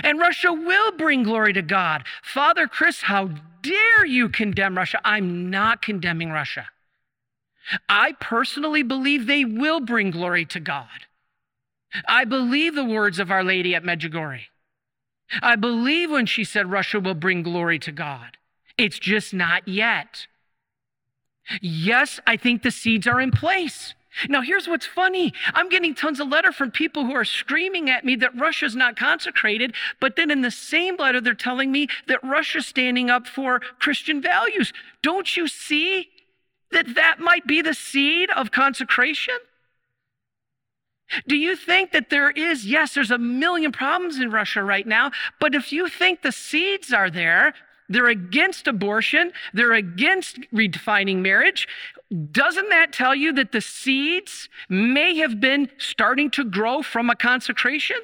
[0.03, 2.05] and Russia will bring glory to God.
[2.23, 3.31] Father Chris, how
[3.63, 5.01] dare you condemn Russia?
[5.05, 6.67] I'm not condemning Russia.
[7.89, 11.07] I personally believe they will bring glory to God.
[12.07, 14.43] I believe the words of Our Lady at Medjugorje.
[15.43, 18.37] I believe when she said Russia will bring glory to God.
[18.79, 20.27] It's just not yet.
[21.61, 23.95] Yes, I think the seeds are in place.
[24.29, 25.33] Now, here's what's funny.
[25.55, 28.97] I'm getting tons of letter from people who are screaming at me that Russia's not
[28.97, 33.61] consecrated, but then in the same letter, they're telling me that Russia's standing up for
[33.79, 34.73] Christian values.
[35.03, 36.09] Don't you see
[36.73, 39.39] that that might be the seed of consecration?
[41.29, 45.13] Do you think that there is, yes, there's a million problems in Russia right now,
[45.39, 47.55] but if you think the seeds are there,
[47.89, 51.69] they're against abortion, they're against redefining marriage,
[52.31, 57.17] doesn't that tell you that the seeds may have been starting to grow from a
[57.17, 57.97] consecration?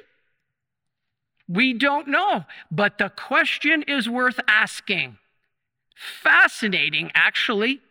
[1.47, 5.17] We don't know, but the question is worth asking.
[5.95, 7.81] Fascinating, actually.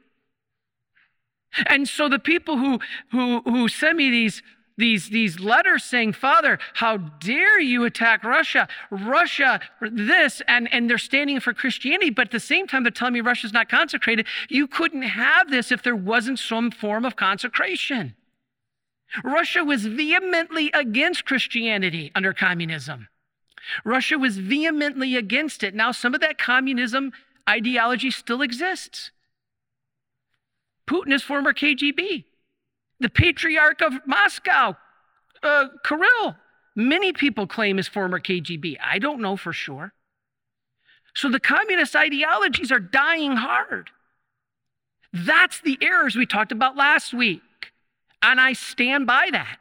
[1.66, 4.42] And so the people who, who, who send me these,
[4.82, 8.66] these, these letters saying, Father, how dare you attack Russia?
[8.90, 13.14] Russia, this, and, and they're standing for Christianity, but at the same time, they're telling
[13.14, 14.26] me Russia's not consecrated.
[14.48, 18.16] You couldn't have this if there wasn't some form of consecration.
[19.22, 23.06] Russia was vehemently against Christianity under communism.
[23.84, 25.76] Russia was vehemently against it.
[25.76, 27.12] Now, some of that communism
[27.48, 29.12] ideology still exists.
[30.88, 32.24] Putin is former KGB.
[33.02, 34.76] The Patriarch of Moscow,
[35.42, 36.36] uh, Kirill,
[36.76, 38.76] many people claim is former KGB.
[38.80, 39.92] I don't know for sure.
[41.12, 43.90] So the communist ideologies are dying hard.
[45.12, 47.42] That's the errors we talked about last week.
[48.22, 49.58] And I stand by that.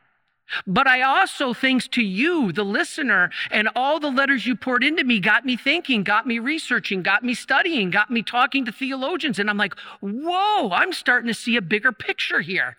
[0.68, 5.04] But I also, thanks to you, the listener, and all the letters you poured into
[5.04, 9.40] me, got me thinking, got me researching, got me studying, got me talking to theologians.
[9.40, 12.78] And I'm like, whoa, I'm starting to see a bigger picture here.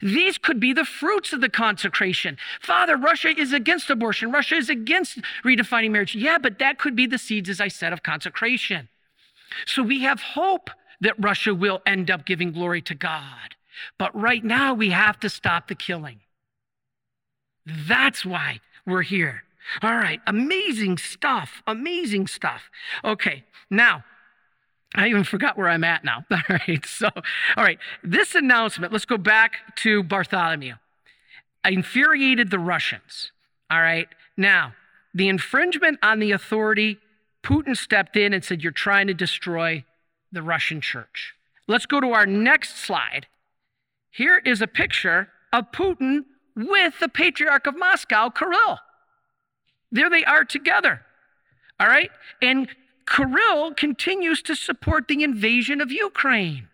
[0.00, 2.38] These could be the fruits of the consecration.
[2.60, 4.30] Father, Russia is against abortion.
[4.30, 6.14] Russia is against redefining marriage.
[6.14, 8.88] Yeah, but that could be the seeds, as I said, of consecration.
[9.66, 10.70] So we have hope
[11.00, 13.56] that Russia will end up giving glory to God.
[13.98, 16.20] But right now, we have to stop the killing.
[17.66, 19.44] That's why we're here.
[19.82, 22.70] All right, amazing stuff, amazing stuff.
[23.04, 24.04] Okay, now,
[24.94, 26.24] I even forgot where I'm at now.
[26.30, 27.08] All right, so,
[27.56, 30.74] all right, this announcement, let's go back to Bartholomew.
[31.64, 33.32] I infuriated the Russians.
[33.70, 34.74] All right, now,
[35.14, 36.98] the infringement on the authority,
[37.42, 39.84] Putin stepped in and said, You're trying to destroy
[40.30, 41.34] the Russian church.
[41.66, 43.26] Let's go to our next slide.
[44.10, 46.24] Here is a picture of Putin
[46.54, 48.78] with the Patriarch of Moscow, Kirill.
[49.90, 51.02] There they are together.
[51.78, 52.10] All right?
[52.40, 52.68] And
[53.06, 56.68] Kirill continues to support the invasion of Ukraine.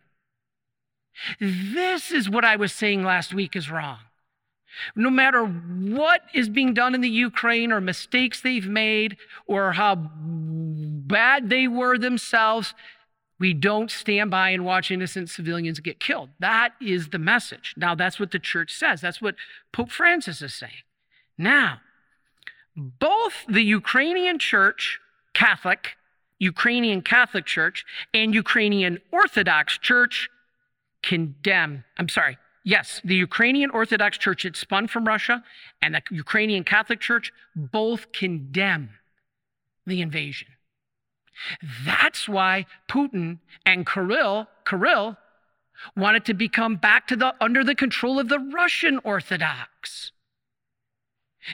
[1.40, 3.98] This is what I was saying last week is wrong.
[4.94, 9.16] No matter what is being done in the Ukraine or mistakes they've made
[9.46, 12.74] or how bad they were themselves,
[13.40, 16.30] we don't stand by and watch innocent civilians get killed.
[16.38, 17.74] That is the message.
[17.76, 19.00] Now, that's what the church says.
[19.00, 19.36] That's what
[19.72, 20.84] Pope Francis is saying.
[21.36, 21.80] Now,
[22.76, 25.00] both the Ukrainian church,
[25.34, 25.96] Catholic,
[26.38, 27.84] Ukrainian Catholic Church,
[28.14, 30.28] and Ukrainian Orthodox Church
[31.02, 35.44] condemn, I'm sorry, yes, the Ukrainian Orthodox Church, it spun from Russia,
[35.82, 38.90] and the Ukrainian Catholic Church both condemn
[39.86, 40.48] the invasion.
[41.84, 45.16] That's why Putin and Kirill, Kirill
[45.96, 50.12] wanted to become back to the under the control of the Russian Orthodox.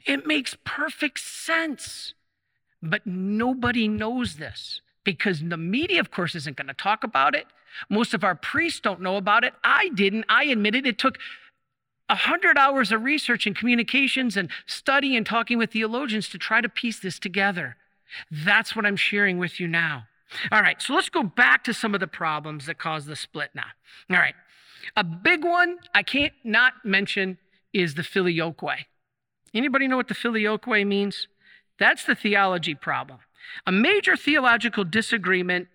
[0.07, 2.15] It makes perfect sense.
[2.85, 7.47] But nobody knows this because the media, of course, isn't going to talk about it.
[7.89, 9.55] Most of our priests don't know about it.
[9.65, 10.27] I didn't.
[10.29, 11.19] I admitted it took
[12.09, 16.69] 100 hours of research and communications and study and talking with theologians to try to
[16.69, 17.77] piece this together.
[18.31, 20.05] That's what I'm sharing with you now.
[20.53, 23.51] All right, so let's go back to some of the problems that cause the split
[23.55, 23.67] now.
[24.11, 24.35] All right,
[24.97, 27.39] a big one I can't not mention
[27.73, 28.87] is the filioque.
[29.53, 31.29] Anybody know what the filioque means?
[31.79, 33.19] That's the theology problem.
[33.67, 35.69] A major theological disagreement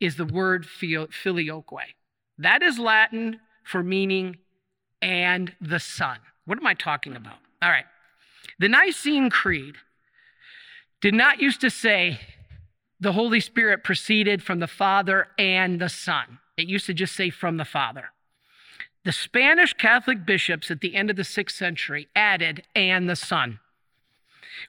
[0.00, 1.94] is the word filioque.
[2.38, 4.36] That is Latin for meaning
[5.00, 6.18] and the Son.
[6.44, 7.38] What am I talking about?
[7.62, 7.86] All right.
[8.58, 9.76] The Nicene Creed
[11.00, 12.20] did not used to say
[13.00, 16.38] the Holy Spirit proceeded from the Father and the Son.
[16.56, 18.12] It used to just say from the Father.
[19.04, 23.60] The Spanish Catholic bishops at the end of the sixth century added and the Son.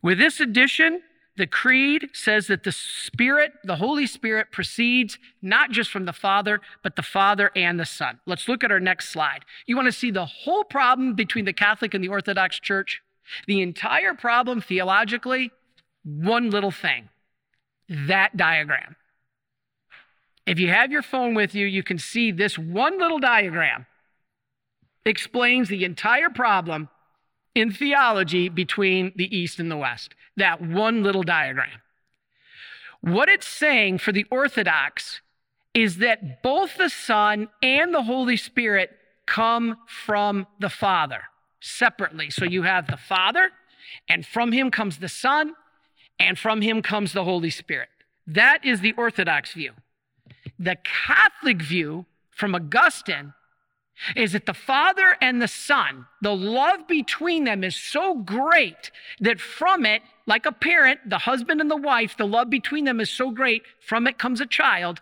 [0.01, 1.01] With this addition,
[1.37, 6.61] the Creed says that the Spirit, the Holy Spirit, proceeds not just from the Father,
[6.81, 8.19] but the Father and the Son.
[8.25, 9.45] Let's look at our next slide.
[9.67, 13.01] You want to see the whole problem between the Catholic and the Orthodox Church?
[13.45, 15.51] The entire problem theologically
[16.03, 17.09] one little thing
[17.89, 18.95] that diagram.
[20.45, 23.85] If you have your phone with you, you can see this one little diagram
[25.05, 26.89] explains the entire problem
[27.57, 30.13] in theology between the East and the West.
[30.35, 31.81] That one little diagram.
[33.01, 35.21] What it's saying for the Orthodox
[35.73, 38.91] is that both the Son and the Holy Spirit
[39.25, 41.23] come from the Father
[41.59, 42.29] separately.
[42.29, 43.49] So you have the Father,
[44.07, 45.53] and from him comes the Son,
[46.19, 47.89] and from him comes the Holy Spirit.
[48.27, 49.73] That is the Orthodox view.
[50.59, 53.33] The Catholic view from Augustine
[54.15, 59.39] is that the Father and the Son, the love between them is so great that
[59.39, 63.09] from it, like a parent, the husband and the wife, the love between them is
[63.09, 65.01] so great, from it comes a child.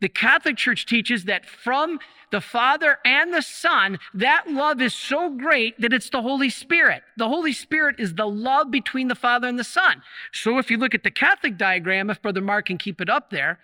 [0.00, 1.98] The Catholic Church teaches that from
[2.30, 7.02] the Father and the Son, that love is so great that it's the Holy Spirit.
[7.16, 10.02] The Holy Spirit is the love between the Father and the Son.
[10.32, 13.30] So if you look at the Catholic diagram, if Brother Mark can keep it up
[13.30, 13.58] there,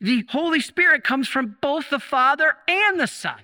[0.00, 3.40] the Holy Spirit comes from both the Father and the Son.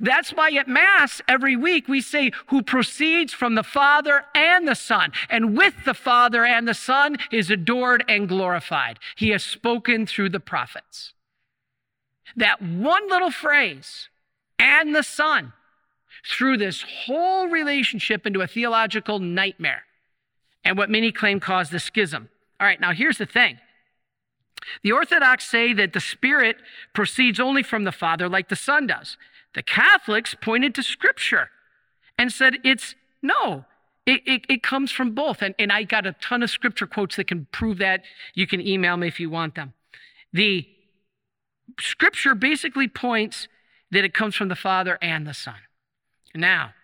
[0.00, 4.74] That's why at Mass every week we say, who proceeds from the Father and the
[4.74, 8.98] Son, and with the Father and the Son is adored and glorified.
[9.16, 11.14] He has spoken through the prophets.
[12.36, 14.08] That one little phrase,
[14.58, 15.52] and the Son,
[16.26, 19.84] threw this whole relationship into a theological nightmare
[20.64, 22.28] and what many claim caused the schism.
[22.60, 23.58] All right, now here's the thing.
[24.82, 26.56] The Orthodox say that the Spirit
[26.92, 29.16] proceeds only from the Father, like the Son does.
[29.54, 31.50] The Catholics pointed to Scripture
[32.18, 33.64] and said it's no,
[34.06, 35.42] it, it, it, comes from both.
[35.42, 38.02] And, and I got a ton of Scripture quotes that can prove that.
[38.34, 39.74] You can email me if you want them.
[40.32, 40.66] The
[41.78, 43.48] Scripture basically points
[43.90, 45.56] that it comes from the Father and the Son.
[46.34, 46.74] Now,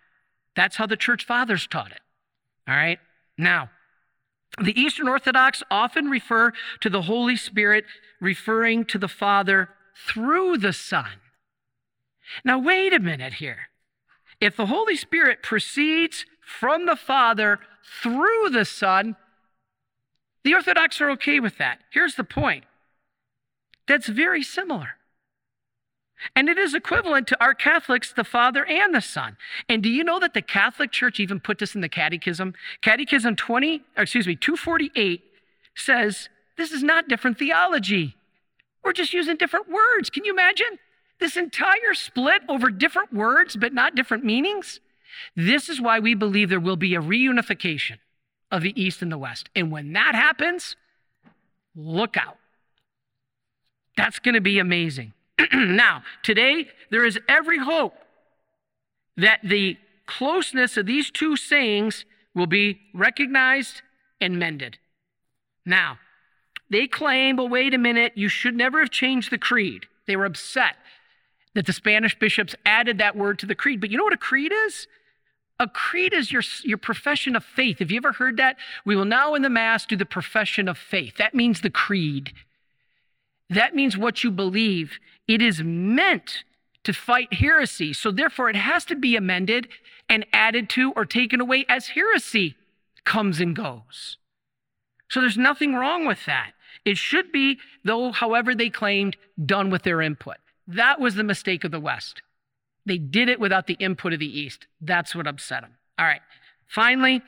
[0.55, 2.01] that's how the church fathers taught it.
[2.69, 2.99] All right?
[3.39, 3.71] Now,
[4.63, 7.85] the Eastern Orthodox often refer to the Holy Spirit
[8.21, 9.71] referring to the Father
[10.07, 11.21] through the Son.
[12.45, 13.69] Now, wait a minute here.
[14.41, 17.61] If the Holy Spirit proceeds from the Father
[18.03, 19.17] through the Son,
[20.45, 21.81] the Orthodox are okay with that.
[21.91, 22.65] Here's the point
[23.87, 24.96] that's very similar.
[26.35, 29.37] And it is equivalent to our Catholics, the Father and the Son.
[29.69, 32.55] And do you know that the Catholic Church even put this in the Catechism?
[32.81, 35.23] Catechism 20, excuse me, 248
[35.75, 38.17] says this is not different theology.
[38.83, 40.11] We're just using different words.
[40.11, 40.79] Can you imagine?
[41.19, 44.81] This entire split over different words but not different meanings?
[45.35, 47.99] This is why we believe there will be a reunification
[48.51, 49.49] of the East and the West.
[49.55, 50.77] And when that happens,
[51.75, 52.39] look out.
[53.97, 55.15] That's going to be amazing.
[55.53, 57.95] now, today, there is every hope
[59.17, 59.77] that the
[60.07, 63.83] closeness of these two sayings will be recognized
[64.21, 64.79] and mended.
[65.65, 65.99] Now,
[66.71, 69.87] they claim, but wait a minute, you should never have changed the creed.
[70.07, 70.77] They were upset
[71.55, 73.81] that the Spanish bishops added that word to the creed.
[73.81, 74.87] But you know what a creed is?
[75.59, 77.79] A creed is your, your profession of faith.
[77.79, 78.57] Have you ever heard that?
[78.85, 81.17] We will now in the Mass do the profession of faith.
[81.17, 82.33] That means the creed.
[83.49, 84.99] That means what you believe.
[85.27, 86.45] It is meant
[86.85, 87.93] to fight heresy.
[87.93, 89.69] So therefore, it has to be amended
[90.09, 92.55] and added to or taken away as heresy
[93.05, 94.19] comes and goes.
[95.09, 96.53] So there's nothing wrong with that.
[96.85, 100.37] It should be, though, however they claimed, done with their input.
[100.69, 102.23] That was the mistake of the West.
[102.85, 104.67] They did it without the input of the East.
[104.81, 105.73] That's what upset them.
[105.99, 106.21] All right.
[106.69, 107.23] Finally,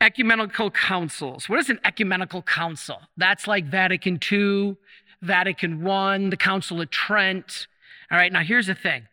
[0.00, 1.48] ecumenical councils.
[1.48, 3.00] What is an ecumenical council?
[3.16, 4.76] That's like Vatican II,
[5.24, 7.66] Vatican I, the Council of Trent.
[8.10, 9.08] All right, now here's the thing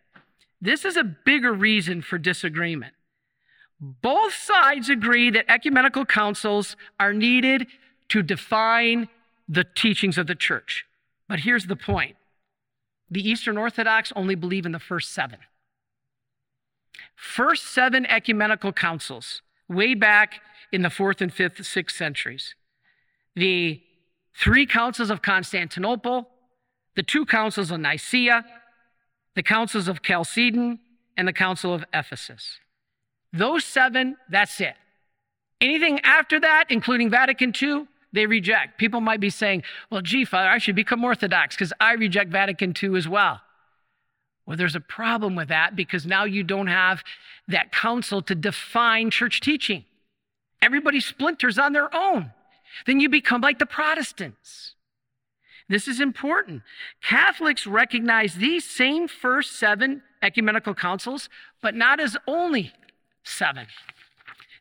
[0.62, 2.94] this is a bigger reason for disagreement.
[3.80, 7.66] Both sides agree that ecumenical councils are needed
[8.10, 9.10] to define
[9.50, 10.86] the teachings of the church.
[11.28, 12.16] But here's the point
[13.10, 15.40] the Eastern Orthodox only believe in the first seven.
[17.16, 20.42] First seven ecumenical councils, way back
[20.72, 22.56] in the fourth and fifth, sixth centuries.
[23.36, 23.82] The
[24.42, 26.28] three councils of Constantinople,
[26.96, 28.44] the two councils of Nicaea,
[29.36, 30.80] the councils of Chalcedon,
[31.16, 32.60] and the council of Ephesus.
[33.32, 34.74] Those seven, that's it.
[35.62, 38.78] Anything after that, including Vatican II, they reject.
[38.78, 42.74] People might be saying, well, gee, Father, I should become Orthodox because I reject Vatican
[42.82, 43.42] II as well.
[44.46, 47.04] Well, there's a problem with that because now you don't have
[47.48, 49.86] that council to define church teaching.
[50.62, 52.32] Everybody splinters on their own
[52.86, 54.76] then you become like the Protestants.
[55.70, 56.64] This is important.
[57.02, 61.30] Catholics recognize these same first seven ecumenical councils,
[61.62, 62.74] but not as only
[63.24, 63.68] seven.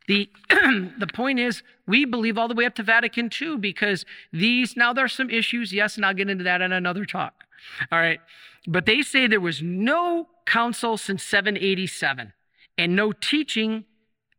[0.06, 4.76] The, the point is, we believe all the way up to Vatican II because these,
[4.76, 7.44] now there are some issues, yes, and I'll get into that in another talk.
[7.90, 8.20] All right.
[8.66, 12.32] But they say there was no council since 787
[12.78, 13.84] and no teaching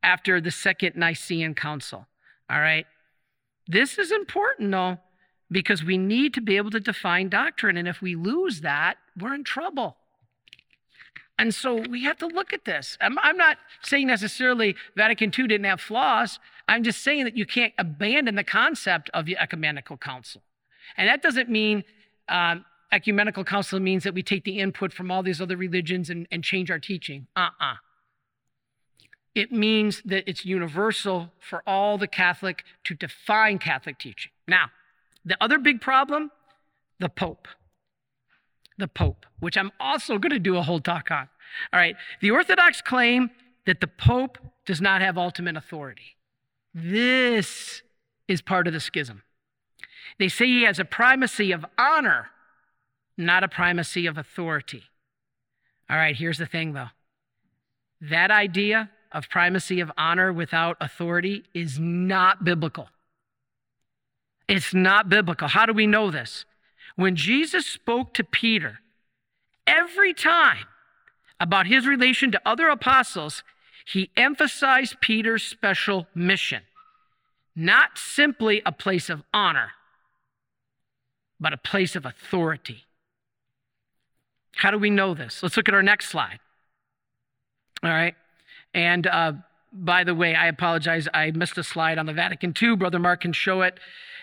[0.03, 2.07] after the Second Nicene Council.
[2.49, 2.85] All right.
[3.71, 4.97] This is important, though,
[5.49, 7.77] because we need to be able to define doctrine.
[7.77, 9.95] And if we lose that, we're in trouble.
[11.39, 12.97] And so we have to look at this.
[12.99, 16.37] I'm, I'm, not saying necessarily Vatican II didn't have flaws.
[16.67, 20.41] I'm just saying that you can't abandon the concept of the ecumenical council.
[20.97, 21.85] And that doesn't mean
[22.27, 26.27] um, ecumenical council means that we take the input from all these other religions and,
[26.29, 27.27] and change our teaching.
[27.37, 27.65] Uh uh-uh.
[27.71, 27.75] uh
[29.33, 34.31] it means that it's universal for all the Catholic to define Catholic teaching.
[34.47, 34.71] Now,
[35.23, 36.31] the other big problem
[36.99, 37.47] the Pope.
[38.77, 41.27] The Pope, which I'm also going to do a whole talk on.
[41.73, 43.31] All right, the Orthodox claim
[43.65, 46.15] that the Pope does not have ultimate authority.
[46.73, 47.81] This
[48.27, 49.23] is part of the schism.
[50.19, 52.27] They say he has a primacy of honor,
[53.17, 54.83] not a primacy of authority.
[55.89, 56.89] All right, here's the thing though
[58.01, 62.89] that idea of primacy of honor without authority is not biblical.
[64.47, 65.47] It's not biblical.
[65.47, 66.45] How do we know this?
[66.95, 68.79] When Jesus spoke to Peter
[69.67, 70.65] Every time
[71.39, 73.43] about his relation to other apostles,
[73.85, 76.63] he emphasized Peter's special mission,
[77.55, 79.71] not simply a place of honor,
[81.39, 82.85] but a place of authority.
[84.55, 85.41] How do we know this?
[85.41, 86.39] Let's look at our next slide.
[87.83, 88.15] All right.
[88.73, 89.33] And uh,
[89.73, 91.07] by the way, I apologize.
[91.13, 92.75] I missed a slide on the Vatican II.
[92.75, 93.79] Brother Mark can show it.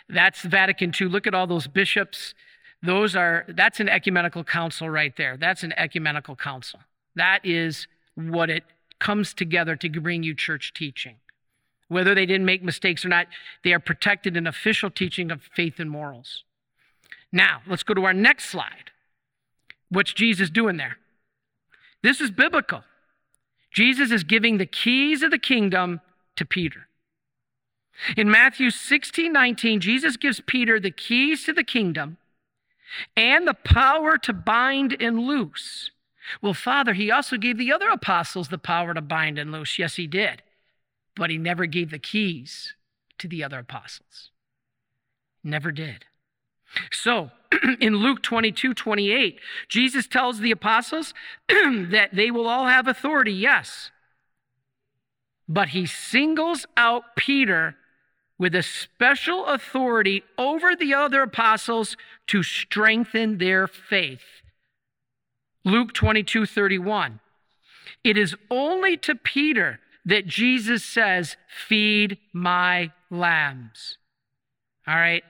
[0.09, 1.09] That's the Vatican II.
[1.09, 2.35] Look at all those bishops.
[2.83, 5.37] Those are, that's an ecumenical council right there.
[5.37, 6.81] That's an ecumenical council.
[7.17, 8.65] That is what it
[8.99, 11.17] comes together to bring you church teaching.
[11.89, 13.27] Whether they didn't make mistakes or not,
[13.65, 16.45] they are protected in official teaching of faith and morals.
[17.33, 18.91] Now, let's go to our next slide.
[19.89, 20.99] What's Jesus doing there?
[22.03, 22.85] This is biblical.
[23.71, 26.01] Jesus is giving the keys of the kingdom
[26.37, 26.89] to Peter.
[28.17, 32.17] In Matthew 16 19, Jesus gives Peter the keys to the kingdom
[33.17, 35.91] and the power to bind and loose.
[36.41, 39.79] Well, Father, he also gave the other apostles the power to bind and loose.
[39.79, 40.43] Yes, he did.
[41.17, 42.75] But he never gave the keys
[43.19, 44.31] to the other apostles.
[45.43, 46.05] Never did.
[46.91, 47.31] So,
[47.81, 51.15] in Luke 22 28, Jesus tells the apostles
[51.49, 53.91] that they will all have authority, yes.
[55.49, 57.77] But he singles out Peter
[58.39, 61.97] with a special authority over the other apostles
[62.29, 64.23] to strengthen their faith.
[65.65, 67.21] Luke 22 31.
[68.05, 73.99] It is only to Peter that Jesus says, Feed my lambs.
[74.87, 75.25] All right?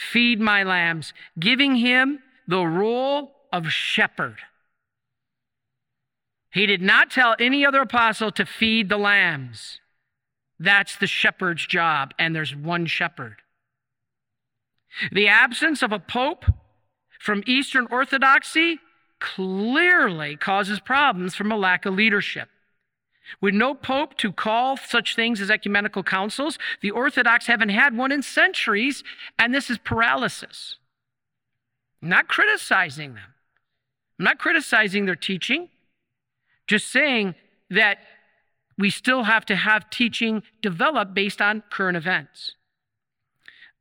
[0.00, 4.38] Feed my lambs, giving him the role of shepherd.
[6.50, 9.78] He did not tell any other apostle to feed the lambs.
[10.58, 13.36] That's the shepherd's job, and there's one shepherd.
[15.12, 16.46] The absence of a pope
[17.20, 18.78] from Eastern Orthodoxy
[19.18, 22.48] clearly causes problems from a lack of leadership.
[23.40, 28.12] With no pope to call such things as ecumenical councils, the Orthodox haven't had one
[28.12, 29.04] in centuries,
[29.38, 30.76] and this is paralysis.
[32.02, 33.34] I'm not criticizing them.
[34.18, 35.68] I'm not criticizing their teaching,
[36.66, 37.34] just saying
[37.70, 37.98] that
[38.76, 42.54] we still have to have teaching developed based on current events.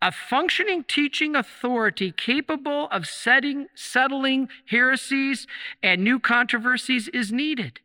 [0.02, 5.45] A functioning teaching authority capable of setting, settling heresies
[5.84, 7.82] and new controversies is needed.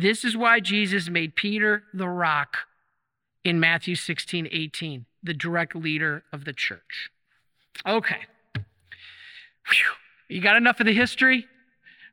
[0.00, 2.56] This is why Jesus made Peter the rock
[3.44, 7.10] in Matthew 16, 18, the direct leader of the church.
[7.86, 8.20] Okay.
[8.54, 9.92] Whew.
[10.28, 11.46] You got enough of the history?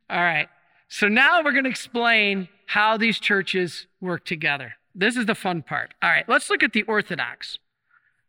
[0.10, 0.50] All right.
[0.90, 4.74] So now we're going to explain how these churches work together.
[4.94, 5.94] This is the fun part.
[6.02, 7.58] All right, let's look at the Orthodox.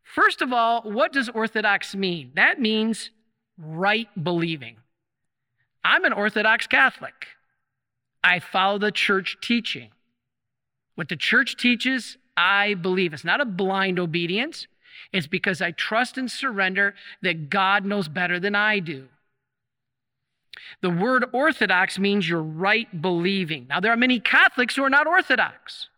[0.04, 2.30] First of all, what does Orthodox mean?
[2.36, 3.10] That means
[3.58, 4.76] right believing.
[5.84, 7.26] I'm an Orthodox Catholic.
[8.22, 9.90] I follow the church teaching.
[10.94, 13.12] What the church teaches, I believe.
[13.12, 14.66] It's not a blind obedience,
[15.12, 19.08] it's because I trust and surrender that God knows better than I do.
[20.82, 23.66] The word orthodox means you're right believing.
[23.68, 25.88] Now, there are many Catholics who are not orthodox.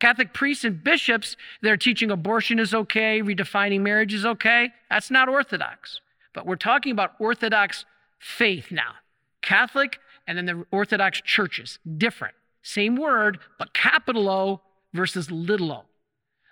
[0.00, 4.70] Catholic priests and bishops that are teaching abortion is okay, redefining marriage is okay.
[4.90, 6.00] That's not orthodox.
[6.32, 7.84] But we're talking about orthodox
[8.18, 8.94] faith now.
[9.42, 11.78] Catholic and then the Orthodox churches.
[11.96, 12.34] Different.
[12.62, 14.60] Same word, but capital O
[14.92, 15.84] versus little o.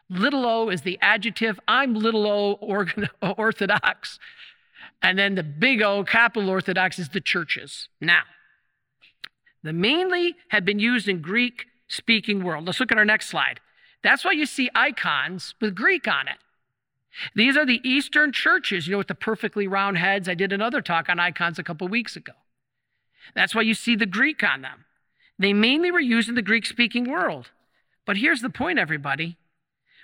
[0.09, 1.61] Little o is the adjective.
[1.69, 2.59] I'm little o
[3.37, 4.19] Orthodox.
[5.03, 7.89] And then the big O, capital Orthodox, is the churches.
[8.01, 8.23] Now,
[9.63, 12.67] the mainly have been used in Greek speaking world.
[12.67, 13.61] Let's look at our next slide.
[14.03, 16.39] That's why you see icons with Greek on it.
[17.35, 20.29] These are the Eastern churches, you know, with the perfectly round heads.
[20.29, 22.33] I did another talk on icons a couple weeks ago.
[23.35, 24.85] That's why you see the Greek on them.
[25.39, 27.51] They mainly were used in the Greek speaking world.
[28.05, 29.39] But here's the point, everybody.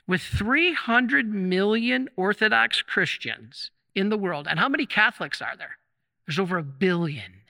[0.06, 5.78] With 300 million Orthodox Christians in the world, and how many Catholics are there?
[6.26, 7.42] There's over a billion.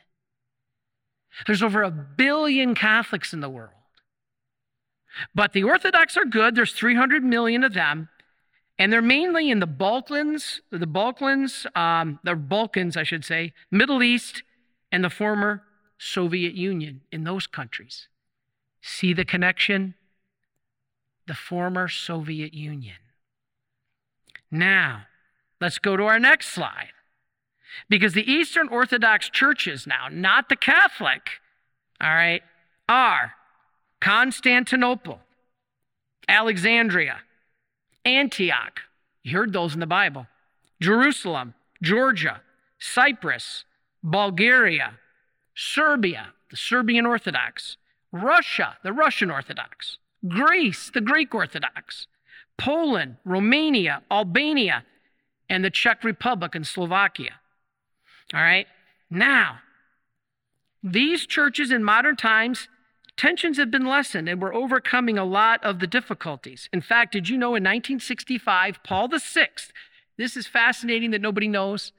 [1.47, 3.71] There's over a billion Catholics in the world.
[5.35, 6.55] But the Orthodox are good.
[6.55, 8.09] There's 300 million of them.
[8.79, 14.03] And they're mainly in the Balkans, the Balkans, um, the Balkans, I should say, Middle
[14.03, 14.43] East,
[14.97, 15.62] and the former
[15.99, 18.09] Soviet Union in those countries.
[18.80, 19.92] See the connection?
[21.26, 22.97] The former Soviet Union.
[24.51, 25.03] Now,
[25.61, 26.94] let's go to our next slide.
[27.90, 31.28] Because the Eastern Orthodox churches now, not the Catholic,
[32.01, 32.42] all right,
[32.88, 33.34] are
[34.01, 35.20] Constantinople,
[36.26, 37.18] Alexandria,
[38.07, 38.80] Antioch,
[39.22, 40.26] you heard those in the Bible,
[40.80, 42.40] Jerusalem, Georgia,
[42.78, 43.66] Cyprus,
[44.07, 45.00] Bulgaria,
[45.57, 47.76] Serbia, the Serbian Orthodox,
[48.12, 49.98] Russia, the Russian Orthodox,
[50.28, 52.07] Greece, the Greek Orthodox,
[52.57, 54.84] Poland, Romania, Albania,
[55.50, 57.40] and the Czech Republic and Slovakia.
[58.32, 58.68] All right?
[59.11, 59.59] Now,
[60.84, 62.68] these churches in modern times,
[63.16, 66.68] tensions have been lessened and we're overcoming a lot of the difficulties.
[66.72, 69.48] In fact, did you know in 1965, Paul VI,
[70.16, 71.90] this is fascinating that nobody knows,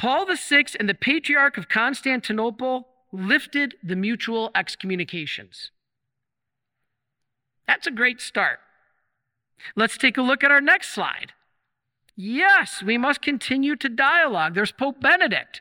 [0.00, 5.72] Paul VI and the Patriarch of Constantinople lifted the mutual excommunications.
[7.66, 8.60] That's a great start.
[9.76, 11.34] Let's take a look at our next slide.
[12.16, 14.54] Yes, we must continue to dialogue.
[14.54, 15.60] There's Pope Benedict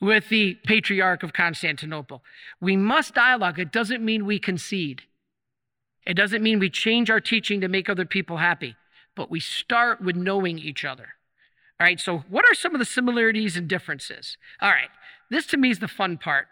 [0.00, 2.22] with the Patriarch of Constantinople.
[2.60, 3.58] We must dialogue.
[3.58, 5.02] It doesn't mean we concede,
[6.06, 8.76] it doesn't mean we change our teaching to make other people happy,
[9.16, 11.14] but we start with knowing each other.
[11.80, 14.36] All right, so what are some of the similarities and differences?
[14.60, 14.90] All right,
[15.30, 16.46] this to me is the fun part.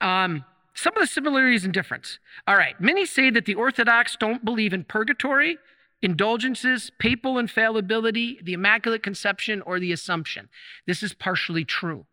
[0.00, 2.20] Um, some of the similarities and difference.
[2.46, 5.58] All right, many say that the Orthodox don't believe in purgatory,
[6.00, 10.48] indulgences, papal infallibility, the Immaculate Conception, or the Assumption.
[10.86, 12.06] This is partially true.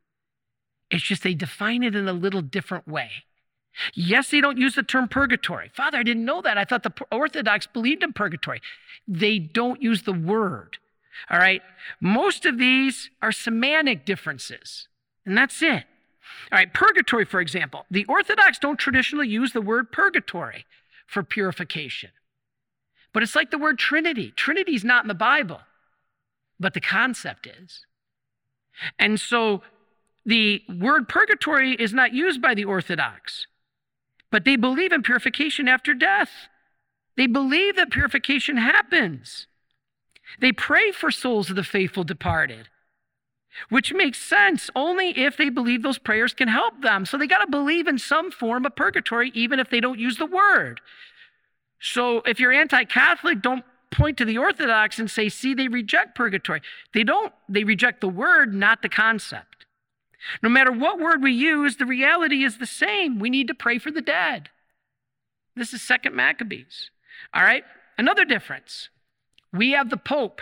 [0.89, 3.12] It's just they define it in a little different way.
[3.93, 5.70] Yes, they don't use the term purgatory.
[5.76, 6.58] Father, I didn't know that.
[6.58, 8.60] I thought the Orthodox believed in purgatory.
[9.08, 10.80] They don't use the word.
[11.30, 11.61] All right.
[11.99, 14.88] Most of these are semantic differences,
[15.26, 15.84] and that's it.
[16.51, 16.74] All right.
[16.74, 20.65] Purgatory, for example, the Orthodox don't traditionally use the word purgatory
[21.07, 22.11] for purification,
[23.13, 24.32] but it's like the word Trinity.
[24.36, 25.61] Trinity is not in the Bible,
[26.59, 27.86] but the concept is.
[28.97, 29.61] And so
[30.26, 33.45] the word purgatory is not used by the Orthodox,
[34.32, 36.30] but they believe in purification after death.
[37.17, 39.47] They believe that purification happens.
[40.39, 42.69] They pray for souls of the faithful departed,
[43.69, 47.05] which makes sense only if they believe those prayers can help them.
[47.05, 50.17] So they got to believe in some form of purgatory, even if they don't use
[50.17, 50.82] the word.
[51.80, 56.15] So if you're anti Catholic, don't point to the Orthodox and say, see, they reject
[56.15, 56.61] purgatory.
[56.93, 59.65] They don't, they reject the word, not the concept.
[60.43, 63.19] No matter what word we use, the reality is the same.
[63.19, 64.49] We need to pray for the dead.
[65.55, 66.91] This is Second Maccabees.
[67.34, 67.63] All right?
[67.97, 68.89] Another difference.
[69.54, 70.41] We have the Pope,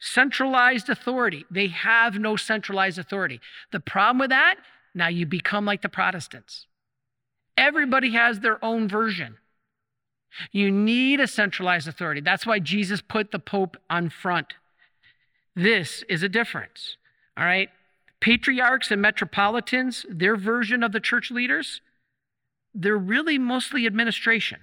[0.00, 1.44] centralized authority.
[1.50, 3.40] They have no centralized authority.
[3.72, 4.56] The problem with that,
[4.94, 6.66] now you become like the Protestants.
[7.56, 9.38] Everybody has their own version.
[10.50, 12.20] You need a centralized authority.
[12.20, 14.54] That's why Jesus put the Pope on front.
[15.54, 16.96] This is a difference.
[17.36, 17.68] All right?
[18.20, 21.80] Patriarchs and metropolitans, their version of the church leaders,
[22.74, 24.60] they're really mostly administration.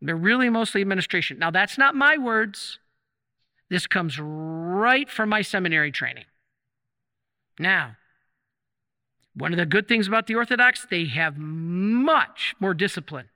[0.00, 1.38] They're really mostly administration.
[1.38, 2.78] Now, that's not my words.
[3.68, 6.24] This comes right from my seminary training.
[7.58, 7.96] Now,
[9.34, 13.28] one of the good things about the Orthodox, they have much more discipline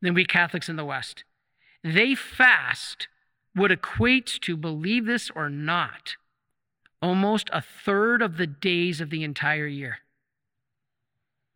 [0.00, 1.24] than we Catholics in the West.
[1.82, 3.08] They fast
[3.54, 6.16] what equates to, believe this or not,
[7.00, 9.98] almost a third of the days of the entire year.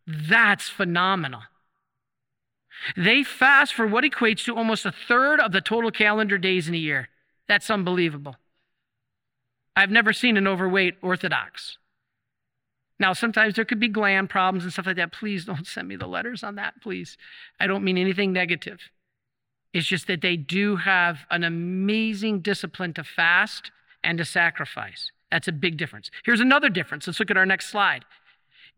[0.05, 1.41] That's phenomenal.
[2.95, 6.73] They fast for what equates to almost a third of the total calendar days in
[6.73, 7.09] a year.
[7.47, 8.35] That's unbelievable.
[9.75, 11.77] I've never seen an overweight Orthodox.
[12.99, 15.13] Now, sometimes there could be gland problems and stuff like that.
[15.13, 17.17] Please don't send me the letters on that, please.
[17.59, 18.79] I don't mean anything negative.
[19.73, 23.71] It's just that they do have an amazing discipline to fast
[24.03, 25.11] and to sacrifice.
[25.31, 26.11] That's a big difference.
[26.25, 27.07] Here's another difference.
[27.07, 28.03] Let's look at our next slide.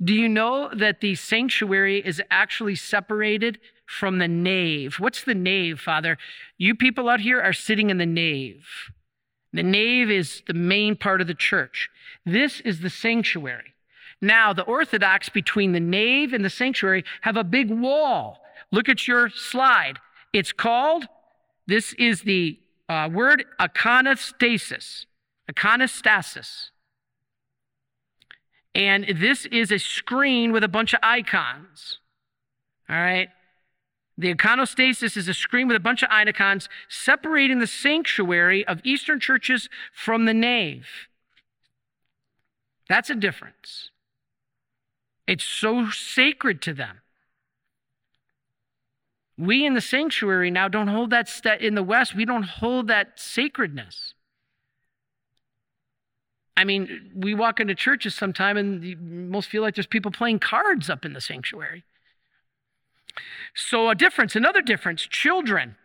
[0.03, 3.59] Do you know that the sanctuary is actually separated
[3.91, 4.95] from the nave?
[4.99, 6.17] What's the nave, Father?
[6.57, 8.67] You people out here are sitting in the nave.
[9.53, 11.89] The nave is the main part of the church.
[12.25, 13.73] This is the sanctuary.
[14.21, 18.41] Now, the Orthodox between the nave and the sanctuary have a big wall.
[18.71, 19.99] Look at your slide.
[20.31, 21.07] It's called,
[21.67, 25.05] this is the uh, word iconostasis
[25.51, 26.69] iconostasis.
[28.73, 31.99] And this is a screen with a bunch of icons.
[32.89, 33.29] All right?
[34.17, 39.19] The iconostasis is a screen with a bunch of icons separating the sanctuary of Eastern
[39.19, 40.87] churches from the nave.
[42.87, 43.89] That's a difference.
[45.27, 46.97] It's so sacred to them.
[49.37, 52.87] We in the sanctuary now don't hold that, st- in the West, we don't hold
[52.89, 54.13] that sacredness.
[56.57, 60.89] I mean, we walk into churches sometime and most feel like there's people playing cards
[60.89, 61.85] up in the sanctuary.
[63.53, 65.75] So, a difference, another difference children.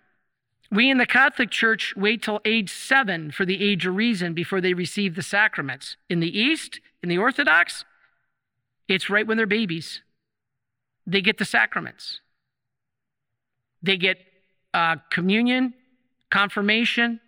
[0.71, 4.61] We in the Catholic Church wait till age seven for the age of reason before
[4.61, 5.97] they receive the sacraments.
[6.09, 7.85] In the East, in the Orthodox,
[8.89, 10.03] it's right when they're babies.
[11.07, 12.21] They get the sacraments.
[13.83, 14.19] They get
[14.75, 15.75] uh, communion,
[16.31, 17.21] confirmation,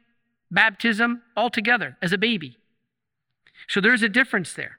[0.50, 2.56] baptism all together as a baby.
[3.68, 4.78] So there's a difference there.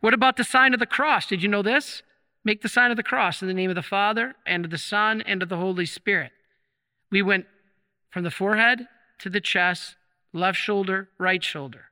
[0.00, 1.26] What about the sign of the cross?
[1.26, 2.02] Did you know this?
[2.44, 4.78] Make the sign of the cross in the name of the Father and of the
[4.78, 6.32] Son and of the Holy Spirit.
[7.10, 7.46] We went
[8.10, 8.86] from the forehead
[9.20, 9.96] to the chest,
[10.32, 11.86] left shoulder, right shoulder.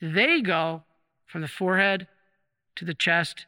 [0.00, 0.82] They go
[1.26, 2.08] from the forehead
[2.76, 3.46] to the chest,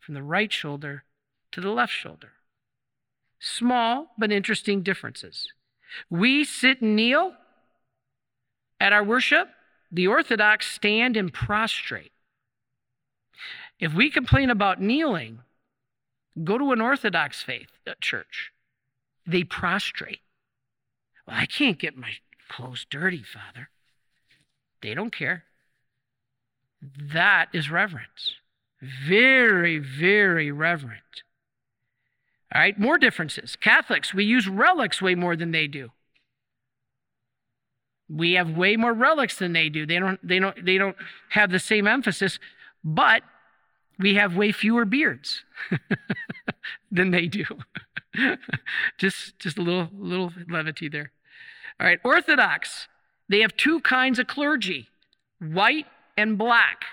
[0.00, 1.04] from the right shoulder
[1.52, 2.32] to the left shoulder.
[3.38, 5.52] Small but interesting differences.
[6.08, 7.34] We sit and kneel
[8.80, 9.48] at our worship.
[9.92, 12.12] The Orthodox stand and prostrate.
[13.78, 15.40] If we complain about kneeling,
[16.42, 18.52] go to an Orthodox faith uh, church.
[19.26, 20.20] They prostrate.
[21.26, 22.10] Well, I can't get my
[22.48, 23.68] clothes dirty, Father.
[24.82, 25.44] They don't care.
[26.82, 28.34] That is reverence.
[28.80, 31.22] Very, very reverent.
[32.54, 33.56] All right, more differences.
[33.56, 35.90] Catholics, we use relics way more than they do.
[38.08, 39.86] We have way more relics than they do.
[39.86, 40.96] They don't, they don't, they don't
[41.30, 42.38] have the same emphasis,
[42.84, 43.22] but
[43.98, 45.44] we have way fewer beards
[46.90, 47.44] than they do.
[48.98, 51.12] just, just a little, little levity there.
[51.80, 52.88] All right, Orthodox,
[53.28, 54.88] they have two kinds of clergy
[55.40, 55.86] white
[56.16, 56.84] and black.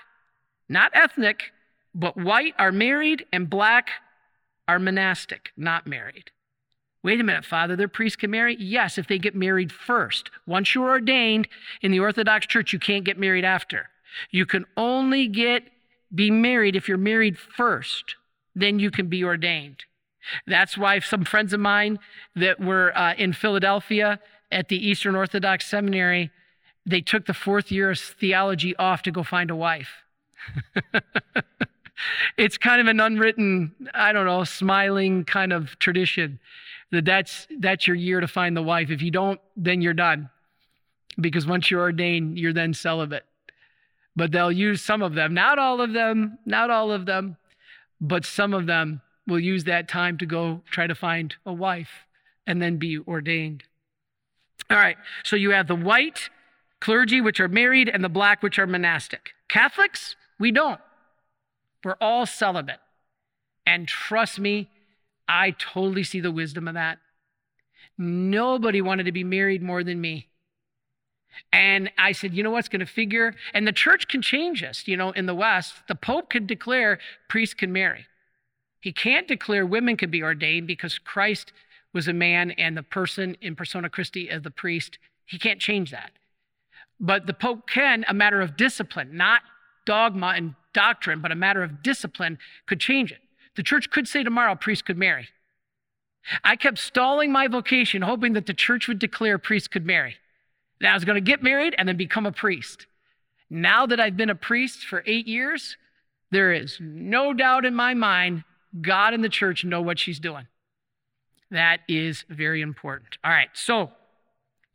[0.68, 1.52] Not ethnic,
[1.94, 3.90] but white are married and black
[4.68, 6.30] are monastic, not married.
[7.02, 8.56] Wait a minute, Father, their priests can marry?
[8.60, 10.30] Yes, if they get married first.
[10.46, 11.48] Once you're ordained
[11.80, 13.88] in the Orthodox Church, you can't get married after.
[14.30, 15.64] You can only get
[16.14, 18.16] be married if you're married first.
[18.54, 19.84] Then you can be ordained.
[20.46, 21.98] That's why some friends of mine
[22.36, 26.30] that were uh, in Philadelphia at the Eastern Orthodox Seminary,
[26.86, 30.02] they took the fourth year of theology off to go find a wife.
[32.36, 36.38] it's kind of an unwritten, I don't know, smiling kind of tradition
[36.92, 38.90] that that's that's your year to find the wife.
[38.90, 40.30] If you don't, then you're done.
[41.20, 43.24] Because once you're ordained, you're then celibate.
[44.14, 47.36] But they'll use some of them, not all of them, not all of them,
[48.00, 52.06] but some of them will use that time to go try to find a wife
[52.46, 53.64] and then be ordained.
[54.68, 56.30] All right, so you have the white
[56.80, 59.30] clergy, which are married, and the black, which are monastic.
[59.48, 60.80] Catholics, we don't.
[61.84, 62.80] We're all celibate.
[63.64, 64.68] And trust me,
[65.28, 66.98] I totally see the wisdom of that.
[67.96, 70.28] Nobody wanted to be married more than me.
[71.52, 73.34] And I said, you know what's going to figure?
[73.54, 74.86] And the church can change us.
[74.86, 78.06] You know, in the West, the Pope can declare priests can marry.
[78.80, 81.52] He can't declare women can be ordained because Christ
[81.92, 84.98] was a man and the person in persona Christi as the priest.
[85.26, 86.10] He can't change that.
[86.98, 89.42] But the Pope can, a matter of discipline, not
[89.84, 93.20] dogma and doctrine, but a matter of discipline, could change it.
[93.56, 95.28] The church could say tomorrow, priests could marry.
[96.44, 100.16] I kept stalling my vocation, hoping that the church would declare priests could marry.
[100.82, 102.86] That I was going to get married and then become a priest.
[103.48, 105.76] Now that I've been a priest for eight years,
[106.30, 108.44] there is no doubt in my mind
[108.80, 110.46] God and the church know what she's doing.
[111.50, 113.18] That is very important.
[113.22, 113.90] All right, so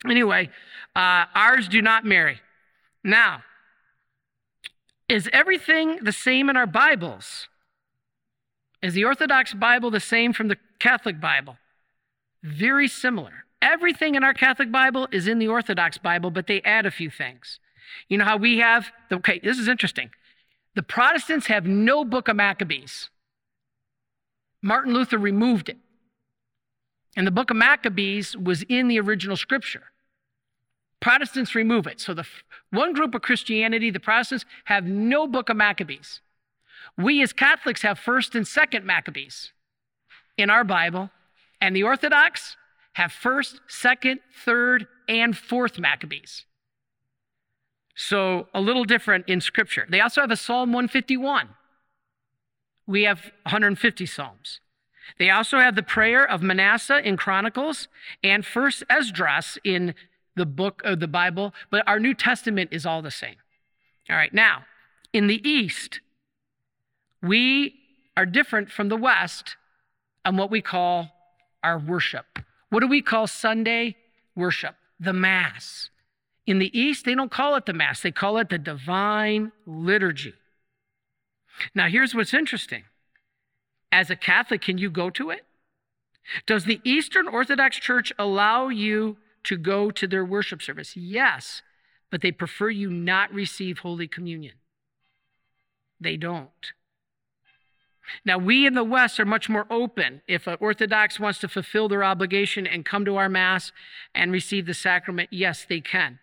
[0.06, 0.50] anyway,
[0.96, 2.40] uh, ours do not marry.
[3.04, 3.42] Now,
[5.10, 7.48] is everything the same in our Bibles?
[8.84, 11.58] Is the Orthodox Bible the same from the Catholic Bible?
[12.44, 13.47] Very similar.
[13.62, 17.10] Everything in our Catholic Bible is in the Orthodox Bible, but they add a few
[17.10, 17.60] things.
[18.08, 20.10] You know how we have, the, okay, this is interesting.
[20.76, 23.10] The Protestants have no book of Maccabees.
[24.62, 25.78] Martin Luther removed it.
[27.16, 29.86] And the book of Maccabees was in the original scripture.
[31.00, 32.00] Protestants remove it.
[32.00, 32.26] So the
[32.70, 36.22] one group of Christianity, the Protestants, have no book of Maccabees.
[36.98, 39.52] We as Catholics have first and second Maccabees
[40.38, 41.10] in our Bible,
[41.60, 42.56] and the Orthodox
[42.98, 46.46] have first, second, third, and fourth Maccabees.
[47.96, 49.86] So a little different in Scripture.
[49.88, 51.50] They also have a Psalm 151.
[52.88, 54.62] We have 150 Psalms.
[55.20, 57.88] They also have the prayer of Manasseh in Chronicles
[58.24, 59.94] and First Esdras in
[60.36, 63.36] the book of the Bible, but our New Testament is all the same.
[64.10, 64.64] All right, now,
[65.14, 66.02] in the East,
[67.22, 67.76] we
[68.16, 69.56] are different from the West
[70.26, 71.12] on what we call
[71.64, 72.40] our worship.
[72.70, 73.96] What do we call Sunday
[74.36, 74.76] worship?
[75.00, 75.90] The Mass.
[76.46, 80.34] In the East, they don't call it the Mass, they call it the Divine Liturgy.
[81.74, 82.84] Now, here's what's interesting.
[83.92, 85.46] As a Catholic, can you go to it?
[86.46, 90.98] Does the Eastern Orthodox Church allow you to go to their worship service.
[90.98, 91.62] Yes,
[92.12, 94.56] but they prefer you not receive Holy Communion.
[96.02, 96.74] They don't.
[98.26, 100.22] Now, we in the West are much more open.
[100.28, 103.72] If an Orthodox wants to fulfill their obligation and come to our Mass
[104.14, 106.20] and receive the sacrament, yes, they can.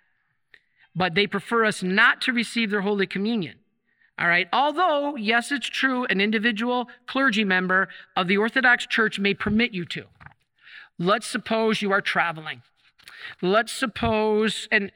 [0.94, 3.58] But they prefer us not to receive their Holy Communion.
[4.18, 4.48] All right.
[4.52, 9.84] Although, yes, it's true, an individual clergy member of the Orthodox Church may permit you
[9.86, 10.04] to.
[10.98, 12.62] Let's suppose you are traveling.
[13.42, 14.92] Let's suppose, and,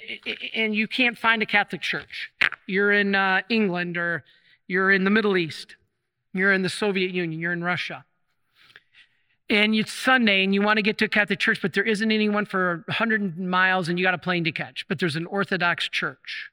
[0.55, 2.30] and you can't find a Catholic church.
[2.66, 4.22] You're in uh, England or
[4.68, 5.76] you're in the Middle East.
[6.33, 7.41] You're in the Soviet Union.
[7.41, 8.05] You're in Russia.
[9.51, 12.12] And it's Sunday and you want to get to a Catholic church, but there isn't
[12.12, 15.89] anyone for 100 miles and you got a plane to catch, but there's an Orthodox
[15.89, 16.51] church.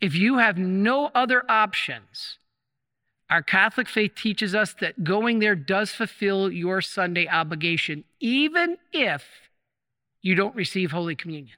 [0.00, 2.38] If you have no other options,
[3.30, 9.24] our Catholic faith teaches us that going there does fulfill your Sunday obligation, even if
[10.20, 11.56] you don't receive Holy Communion.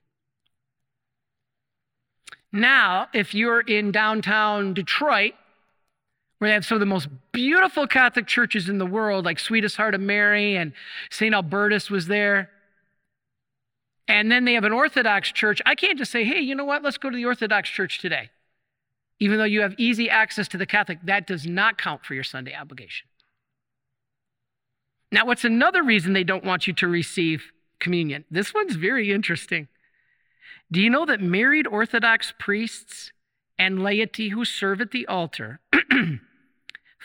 [2.52, 5.34] Now, if you're in downtown Detroit,
[6.38, 9.76] where they have some of the most beautiful Catholic churches in the world, like Sweetest
[9.76, 10.72] Heart of Mary and
[11.10, 11.34] St.
[11.34, 12.50] Albertus was there,
[14.08, 16.82] and then they have an Orthodox church, I can't just say, hey, you know what,
[16.82, 18.30] let's go to the Orthodox church today.
[19.18, 22.22] Even though you have easy access to the Catholic, that does not count for your
[22.22, 23.08] Sunday obligation.
[25.10, 28.24] Now, what's another reason they don't want you to receive communion?
[28.30, 29.68] This one's very interesting.
[30.70, 33.12] Do you know that married Orthodox priests
[33.58, 35.60] and laity who serve at the altar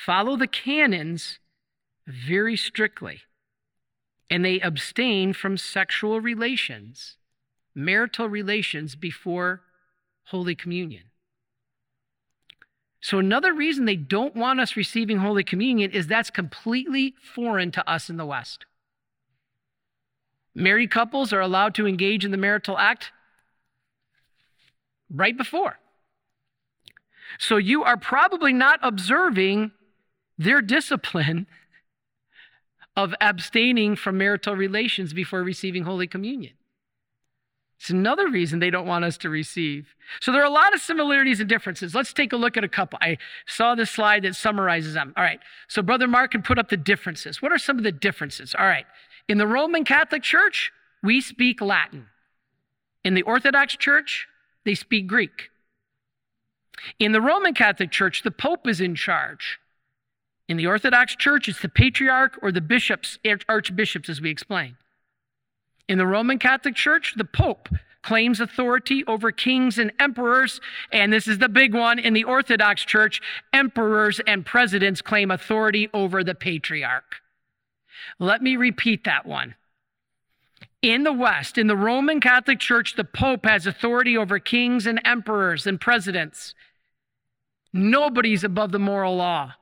[0.05, 1.39] follow the canons
[2.07, 3.21] very strictly?
[4.31, 7.17] and they abstain from sexual relations,
[7.75, 9.61] marital relations before
[10.27, 11.03] Holy Communion.
[13.01, 17.91] So, another reason they don't want us receiving Holy Communion is that's completely foreign to
[17.91, 18.65] us in the West.
[20.55, 23.11] Married couples are allowed to engage in the marital act
[25.09, 25.77] right before.
[27.37, 29.71] So, you are probably not observing
[30.43, 31.47] their discipline
[32.95, 36.53] of abstaining from marital relations before receiving Holy Communion.
[37.79, 39.95] It's another reason they don't want us to receive.
[40.19, 41.95] So there are a lot of similarities and differences.
[41.95, 42.99] Let's take a look at a couple.
[43.01, 43.17] I
[43.47, 45.13] saw this slide that summarizes them.
[45.17, 45.39] All right.
[45.67, 47.41] So Brother Mark can put up the differences.
[47.41, 48.53] What are some of the differences?
[48.57, 48.85] All right.
[49.27, 50.71] In the Roman Catholic Church,
[51.01, 52.07] we speak Latin.
[53.03, 54.27] In the Orthodox Church,
[54.63, 55.49] they speak Greek.
[56.99, 59.59] In the Roman Catholic Church, the Pope is in charge.
[60.51, 64.75] In the Orthodox Church, it's the patriarch or the bishops, archbishops, as we explained.
[65.87, 67.69] In the Roman Catholic Church, the Pope
[68.01, 70.59] claims authority over kings and emperors.
[70.91, 73.21] And this is the big one in the Orthodox Church
[73.53, 77.21] emperors and presidents claim authority over the patriarch.
[78.19, 79.55] Let me repeat that one.
[80.81, 84.99] In the West, in the Roman Catholic Church, the Pope has authority over kings and
[85.05, 86.55] emperors and presidents.
[87.71, 89.53] Nobody's above the moral law.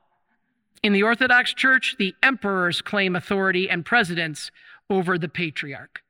[0.82, 4.50] In the Orthodox Church, the emperors claim authority and precedence
[4.88, 6.02] over the patriarch.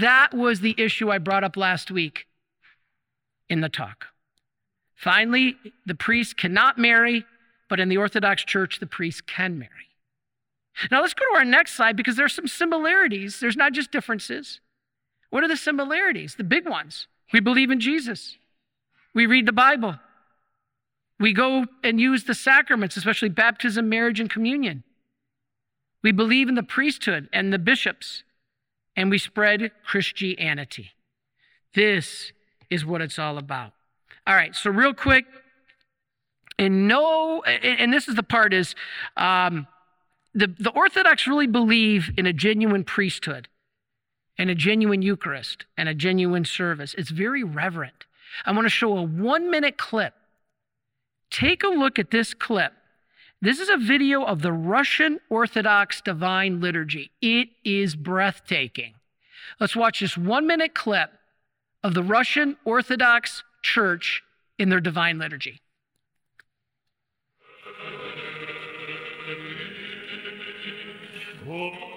[0.00, 2.26] That was the issue I brought up last week
[3.48, 4.06] in the talk.
[4.94, 5.56] Finally,
[5.86, 7.24] the priest cannot marry,
[7.68, 9.70] but in the Orthodox Church, the priest can marry.
[10.90, 13.40] Now let's go to our next slide because there are some similarities.
[13.40, 14.60] There's not just differences.
[15.30, 16.34] What are the similarities?
[16.34, 17.06] The big ones.
[17.32, 18.36] We believe in Jesus.
[19.14, 19.96] We read the Bible.
[21.20, 24.82] We go and use the sacraments, especially baptism, marriage, and communion.
[26.02, 28.24] We believe in the priesthood and the bishops,
[28.96, 30.92] and we spread Christianity.
[31.74, 32.32] This
[32.70, 33.72] is what it's all about.
[34.26, 35.26] All right, so real quick,
[36.58, 38.74] and no, and this is the part is
[39.18, 39.66] um,
[40.34, 43.48] the, the Orthodox really believe in a genuine priesthood
[44.38, 46.94] and a genuine Eucharist and a genuine service.
[46.96, 48.06] It's very reverent.
[48.46, 50.14] I want to show a one minute clip
[51.30, 52.72] Take a look at this clip.
[53.40, 57.10] This is a video of the Russian Orthodox Divine Liturgy.
[57.22, 58.94] It is breathtaking.
[59.58, 61.10] Let's watch this one minute clip
[61.82, 64.22] of the Russian Orthodox Church
[64.58, 65.60] in their Divine Liturgy.
[71.46, 71.89] Whoa.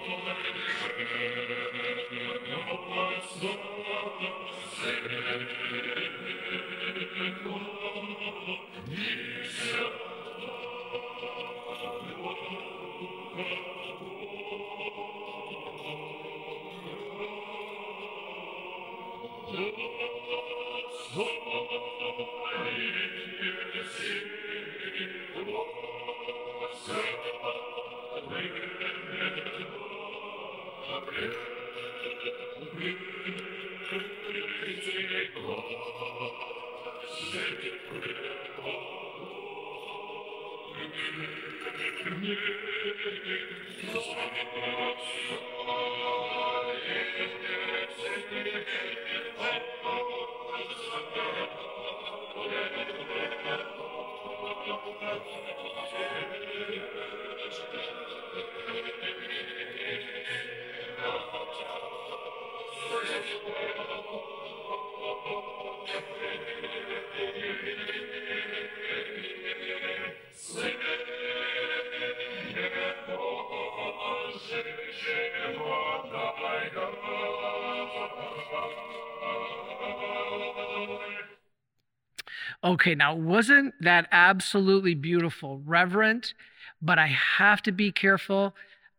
[82.84, 86.34] Okay, now wasn't that absolutely beautiful, reverent?
[86.82, 88.54] But I have to be careful.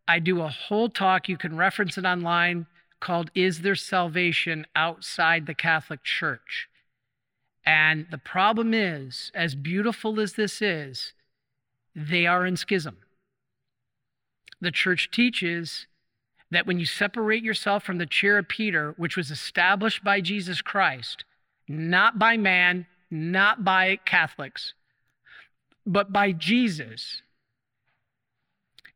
[0.08, 2.66] I do a whole talk, you can reference it online,
[3.00, 6.68] called Is There Salvation Outside the Catholic Church?
[7.64, 11.14] And the problem is, as beautiful as this is,
[11.96, 12.98] they are in schism.
[14.60, 15.86] The church teaches
[16.50, 20.64] that when you separate yourself from the chair of Peter, which was established by Jesus
[20.64, 21.24] Christ,
[21.68, 24.74] not by man, not by Catholics,
[25.86, 27.22] but by Jesus.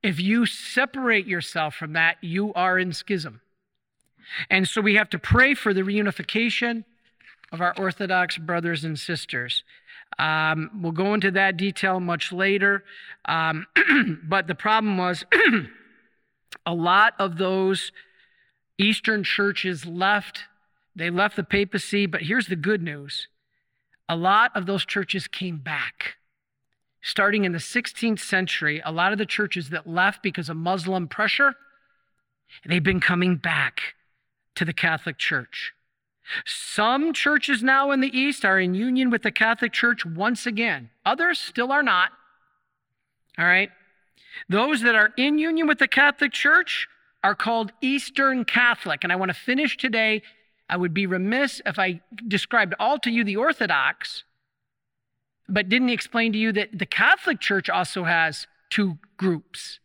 [0.01, 3.41] If you separate yourself from that, you are in schism.
[4.49, 6.85] And so we have to pray for the reunification
[7.51, 9.63] of our Orthodox brothers and sisters.
[10.17, 12.83] Um, we'll go into that detail much later.
[13.25, 13.65] Um,
[14.23, 15.25] but the problem was
[16.65, 17.91] a lot of those
[18.77, 20.45] Eastern churches left.
[20.95, 23.27] They left the papacy, but here's the good news
[24.09, 26.15] a lot of those churches came back.
[27.01, 31.07] Starting in the 16th century, a lot of the churches that left because of Muslim
[31.07, 31.55] pressure,
[32.65, 33.93] they've been coming back
[34.55, 35.73] to the Catholic Church.
[36.45, 40.89] Some churches now in the East are in union with the Catholic Church once again.
[41.05, 42.11] Others still are not.
[43.37, 43.69] All right?
[44.49, 46.87] Those that are in union with the Catholic Church
[47.23, 49.03] are called Eastern Catholic.
[49.03, 50.21] And I want to finish today
[50.69, 54.23] I would be remiss if I described all to you the Orthodox,
[55.47, 59.79] but didn't explain to you that the Catholic Church also has two groups.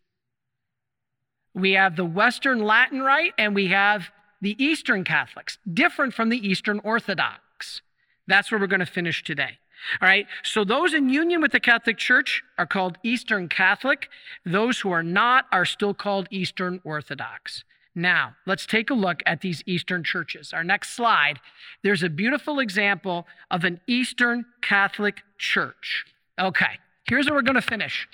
[1.55, 4.11] We have the Western Latin Rite and we have
[4.43, 7.80] the Eastern Catholics, different from the Eastern Orthodox.
[8.26, 9.59] That's where we're going to finish today.
[10.01, 14.09] All right, so those in union with the Catholic Church are called Eastern Catholic.
[14.45, 17.64] Those who are not are still called Eastern Orthodox.
[17.95, 20.53] Now, let's take a look at these Eastern churches.
[20.53, 21.38] Our next slide,
[21.82, 26.05] there's a beautiful example of an Eastern Catholic church.
[26.38, 26.78] Okay,
[27.09, 28.09] here's where we're going to finish.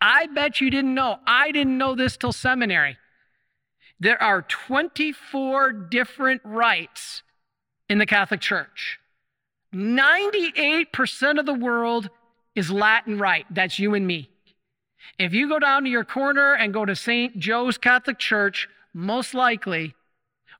[0.00, 1.18] I bet you didn't know.
[1.26, 2.98] I didn't know this till seminary.
[4.00, 7.22] There are 24 different rites
[7.88, 9.00] in the Catholic Church.
[9.74, 12.10] 98% of the world
[12.54, 13.46] is Latin Rite.
[13.50, 14.30] That's you and me.
[15.18, 17.38] If you go down to your corner and go to St.
[17.38, 19.94] Joe's Catholic Church, most likely,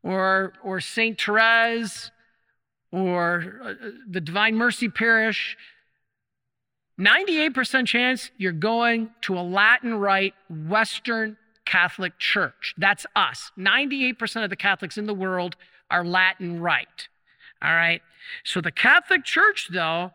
[0.02, 1.20] or, or St.
[1.20, 2.10] Therese,
[2.90, 3.74] or uh,
[4.08, 5.56] the Divine Mercy Parish,
[6.98, 12.74] 98% chance you're going to a Latin Rite Western Catholic Church.
[12.76, 13.52] That's us.
[13.58, 15.56] 98% of the Catholics in the world
[15.90, 17.08] are Latin Rite.
[17.62, 18.02] All right.
[18.44, 20.12] So the Catholic Church, though,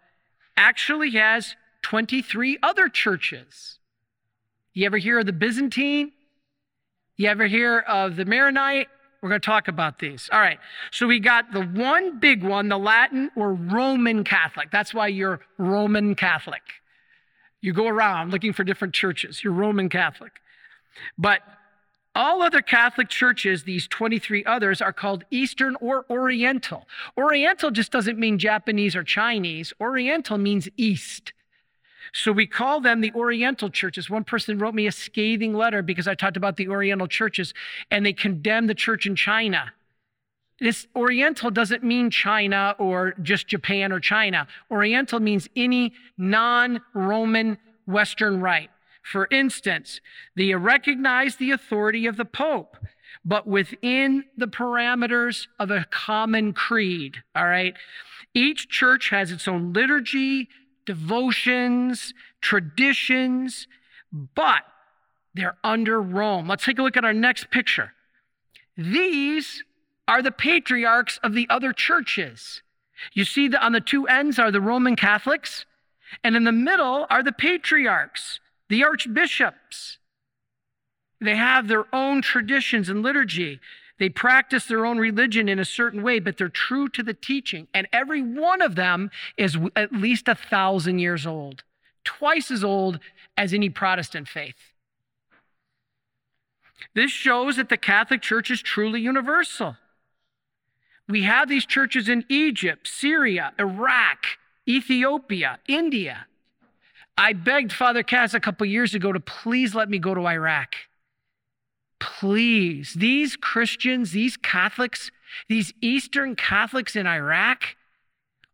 [0.58, 3.80] actually has 23 other churches.
[4.74, 6.12] You ever hear of the Byzantine?
[7.16, 8.88] You ever hear of the Maronite?
[9.22, 10.30] We're going to talk about these.
[10.34, 10.60] All right.
[10.92, 14.70] So we got the one big one, the Latin or Roman Catholic.
[14.72, 16.62] That's why you're Roman Catholic.
[17.62, 19.44] You go around looking for different churches.
[19.44, 20.34] You're Roman Catholic.
[21.18, 21.42] But
[22.16, 26.88] all other Catholic churches, these 23 others, are called Eastern or Oriental.
[27.18, 31.32] Oriental just doesn't mean Japanese or Chinese, Oriental means East.
[32.14, 34.10] So we call them the Oriental churches.
[34.10, 37.54] One person wrote me a scathing letter because I talked about the Oriental churches
[37.90, 39.74] and they condemned the church in China.
[40.60, 44.48] This Oriental doesn't mean China or just Japan or China.
[44.70, 47.58] Oriental means any non Roman
[47.88, 48.70] Western rite.
[49.02, 50.00] For instance,
[50.36, 52.78] they recognize the authority of the Pope,
[53.26, 57.24] but within the parameters of a common creed.
[57.36, 57.76] All right.
[58.36, 60.48] Each church has its own liturgy,
[60.86, 63.68] devotions, traditions,
[64.12, 64.64] but
[65.34, 66.48] they're under Rome.
[66.48, 67.94] Let's take a look at our next picture.
[68.78, 69.64] These
[70.08, 72.62] are the patriarchs of the other churches.
[73.14, 75.66] You see that on the two ends are the Roman Catholics,
[76.24, 78.40] and in the middle are the patriarchs,
[78.70, 79.98] the archbishops.
[81.20, 83.60] They have their own traditions and liturgy.
[84.00, 87.68] They practice their own religion in a certain way, but they're true to the teaching.
[87.74, 91.64] And every one of them is at least a thousand years old,
[92.04, 93.00] twice as old
[93.38, 94.74] as any Protestant faith.
[96.96, 99.78] This shows that the Catholic Church is truly universal.
[101.08, 104.26] We have these churches in Egypt, Syria, Iraq,
[104.68, 106.28] Ethiopia, India.
[107.18, 110.76] I begged Father Kaz a couple years ago to please let me go to Iraq.
[112.04, 115.10] Please, these Christians, these Catholics,
[115.48, 117.78] these Eastern Catholics in Iraq,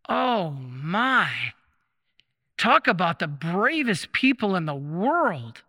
[0.08, 1.32] oh my.
[2.60, 5.64] Talk about the bravest people in the world.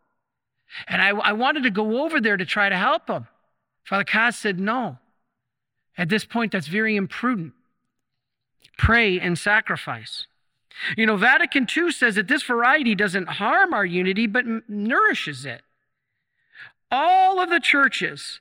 [0.88, 3.28] And I, I wanted to go over there to try to help them.
[3.82, 4.98] Father Kaz said, no.
[5.96, 7.54] At this point, that's very imprudent.
[8.76, 10.26] Pray and sacrifice.
[10.98, 15.62] You know, Vatican II says that this variety doesn't harm our unity, but nourishes it.
[16.90, 18.40] All of the churches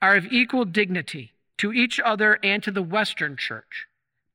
[0.00, 3.86] are of equal dignity to each other and to the Western church,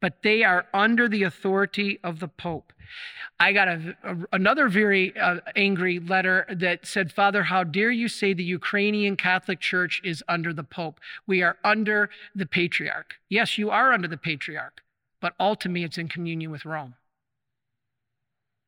[0.01, 2.73] but they are under the authority of the Pope.
[3.39, 8.07] I got a, a, another very uh, angry letter that said, Father, how dare you
[8.07, 10.99] say the Ukrainian Catholic Church is under the Pope?
[11.25, 13.15] We are under the Patriarch.
[13.29, 14.81] Yes, you are under the Patriarch,
[15.21, 16.95] but ultimately it's in communion with Rome.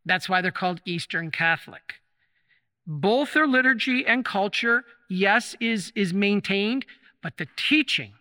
[0.05, 1.95] That's why they're called Eastern Catholic.
[2.88, 6.86] Both their liturgy and culture, yes, is, is maintained,
[7.22, 8.14] but the teaching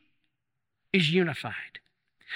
[0.92, 1.80] is unified.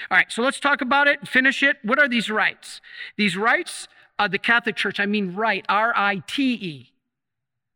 [0.09, 1.77] All right, so let's talk about it, finish it.
[1.83, 2.81] What are these rites?
[3.17, 3.87] These rites
[4.17, 6.91] of the Catholic Church, I mean rite, R I T E,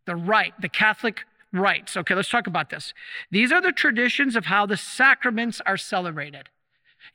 [0.06, 1.98] the rite, the Catholic rites.
[1.98, 2.94] Okay, let's talk about this.
[3.32, 6.50] These are the traditions of how the sacraments are celebrated.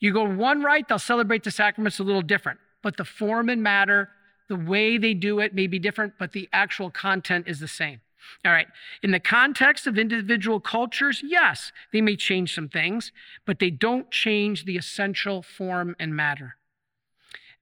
[0.00, 3.62] You go one rite, they'll celebrate the sacraments a little different, but the form and
[3.62, 4.10] matter
[4.48, 8.00] the way they do it may be different, but the actual content is the same.
[8.44, 8.68] All right.
[9.02, 13.12] In the context of individual cultures, yes, they may change some things,
[13.46, 16.56] but they don't change the essential form and matter.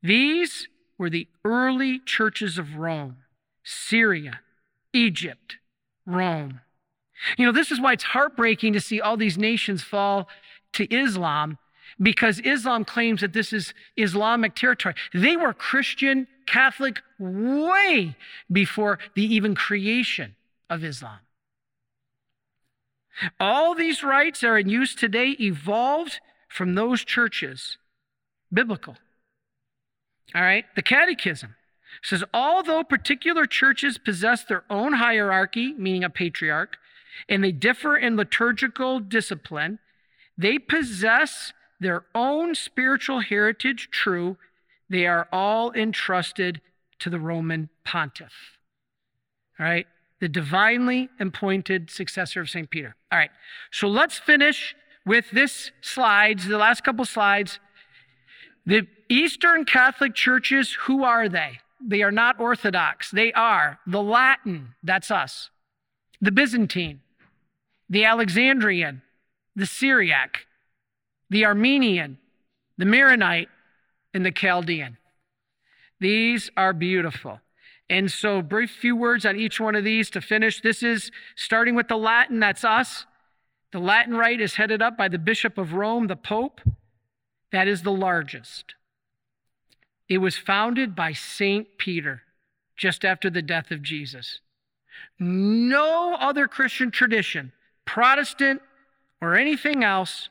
[0.03, 0.69] These
[0.99, 3.19] were the early churches of Rome,
[3.63, 4.41] Syria,
[4.93, 5.57] Egypt,
[6.05, 6.61] Rome.
[7.39, 10.29] You know, this is why it's heartbreaking to see all these nations fall
[10.75, 11.59] to Islam
[12.01, 14.95] because Islam claims that this is Islamic territory.
[15.15, 18.17] They were Christian Catholic way
[18.51, 20.37] before the even creation
[20.71, 21.19] of Islam.
[23.41, 27.79] All these rites are in use today, evolved from those churches,
[28.53, 28.97] biblical.
[30.35, 31.55] All right, the Catechism
[32.03, 36.77] says although particular churches possess their own hierarchy, meaning a patriarch,
[37.29, 39.79] and they differ in liturgical discipline,
[40.37, 44.37] they possess their own spiritual heritage, true,
[44.89, 46.61] they are all entrusted
[46.99, 48.59] to the Roman pontiff.
[49.59, 49.87] All right?
[50.21, 52.71] The divinely appointed successor of St.
[52.71, 52.97] Peter.
[53.13, 53.31] All right.
[53.71, 57.61] So let's finish with this slides, the last couple slides.
[58.65, 61.61] The Eastern Catholic churches, who are they?
[61.81, 63.11] They are not Orthodox.
[63.11, 65.51] They are the Latin, that's us,
[66.21, 67.01] the Byzantine,
[67.89, 69.03] the Alexandrian,
[69.55, 70.47] the Syriac,
[71.31, 72.19] the Armenian,
[72.79, 73.49] the Maronite,
[74.17, 74.97] and the Chaldean.
[76.01, 77.41] These are beautiful.
[77.89, 80.61] And so, brief few words on each one of these to finish.
[80.61, 83.07] This is starting with the Latin, that's us.
[83.73, 86.61] The Latin rite is headed up by the Bishop of Rome, the Pope.
[87.53, 88.75] That is the largest.
[90.09, 91.79] It was founded by St.
[91.79, 92.23] Peter
[92.77, 94.41] just after the death of Jesus.
[95.19, 97.53] No other Christian tradition,
[97.85, 98.63] Protestant
[99.21, 100.29] or anything else,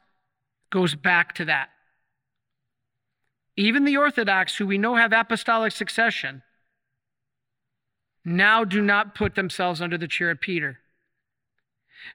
[0.71, 1.69] goes back to that.
[3.57, 6.43] Even the Orthodox, who we know have apostolic succession,
[8.23, 10.79] now do not put themselves under the chair of Peter.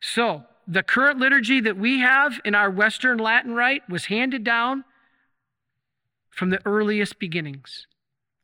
[0.01, 4.85] So, the current liturgy that we have in our Western Latin Rite was handed down
[6.31, 7.87] from the earliest beginnings.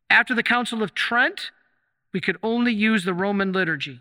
[0.09, 1.51] After the Council of Trent,
[2.12, 4.01] we could only use the Roman liturgy.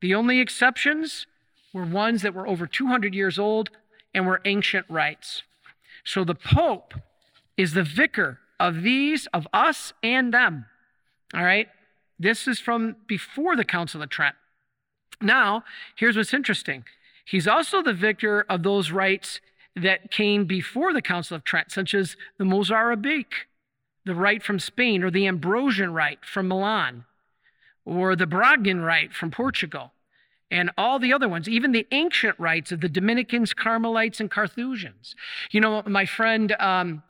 [0.00, 1.26] The only exceptions
[1.72, 3.70] were ones that were over 200 years old
[4.14, 5.42] and were ancient rites.
[6.04, 6.94] So the Pope
[7.58, 10.64] is the vicar of these, of us and them.
[11.34, 11.68] All right?
[12.18, 14.36] This is from before the Council of Trent.
[15.20, 15.64] Now,
[15.96, 16.84] here's what's interesting.
[17.24, 19.40] He's also the victor of those rites
[19.76, 23.48] that came before the Council of Trent, such as the Mozarabic,
[24.06, 27.04] the rite from Spain, or the Ambrosian rite from Milan,
[27.84, 29.92] or the Bragan rite from Portugal
[30.50, 35.14] and all the other ones, even the ancient rites of the Dominicans, Carmelites, and Carthusians.
[35.50, 37.02] You know, my friend, um,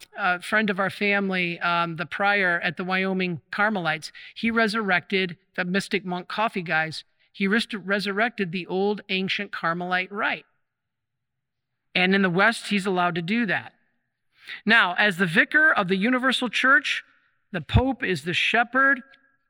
[0.43, 6.05] friend of our family, um, the prior at the Wyoming Carmelites, he resurrected the mystic
[6.05, 7.05] monk coffee guys.
[7.33, 10.47] He res- resurrected the old ancient Carmelite rite.
[11.95, 13.73] And in the West, he's allowed to do that.
[14.67, 17.05] Now, as the vicar of the universal church,
[17.53, 19.03] the Pope is the shepherd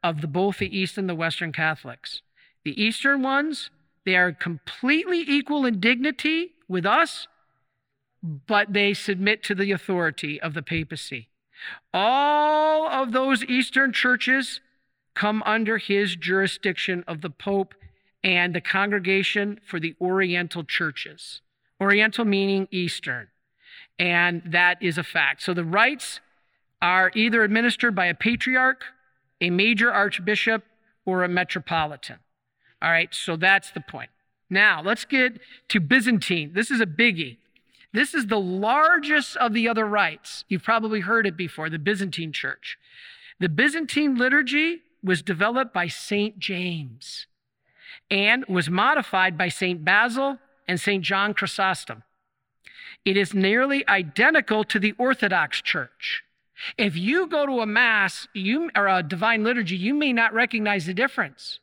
[0.02, 2.23] of the, both the East and the Western Catholics.
[2.65, 3.70] The Eastern ones
[4.09, 7.28] They are completely equal in dignity with us,
[8.22, 11.28] but they submit to the authority of the papacy.
[11.93, 14.62] All of those Eastern churches
[15.12, 17.74] come under his jurisdiction of the Pope
[18.24, 21.43] and the Congregation for the Oriental Churches.
[21.78, 23.28] Oriental meaning Eastern.
[23.98, 25.43] And that is a fact.
[25.43, 26.20] So the rites
[26.80, 28.85] are either administered by a patriarch,
[29.43, 30.64] a major archbishop,
[31.05, 32.20] or a metropolitan.
[32.80, 34.10] All right, so that's the point.
[34.50, 36.52] Now, let's get to Byzantine.
[36.55, 37.36] This is a biggie.
[37.92, 40.44] This is the largest of the other rites.
[40.48, 42.78] You've probably heard it before, the Byzantine church.
[43.40, 46.38] The Byzantine liturgy was developed by St.
[46.38, 47.26] James
[48.10, 49.84] and was modified by St.
[49.84, 51.02] Basil and St.
[51.02, 52.02] John Chrysostom.
[53.05, 56.24] It is nearly identical to the Orthodox Church.
[56.76, 60.86] If you go to a Mass you, or a divine liturgy, you may not recognize
[60.86, 61.60] the difference.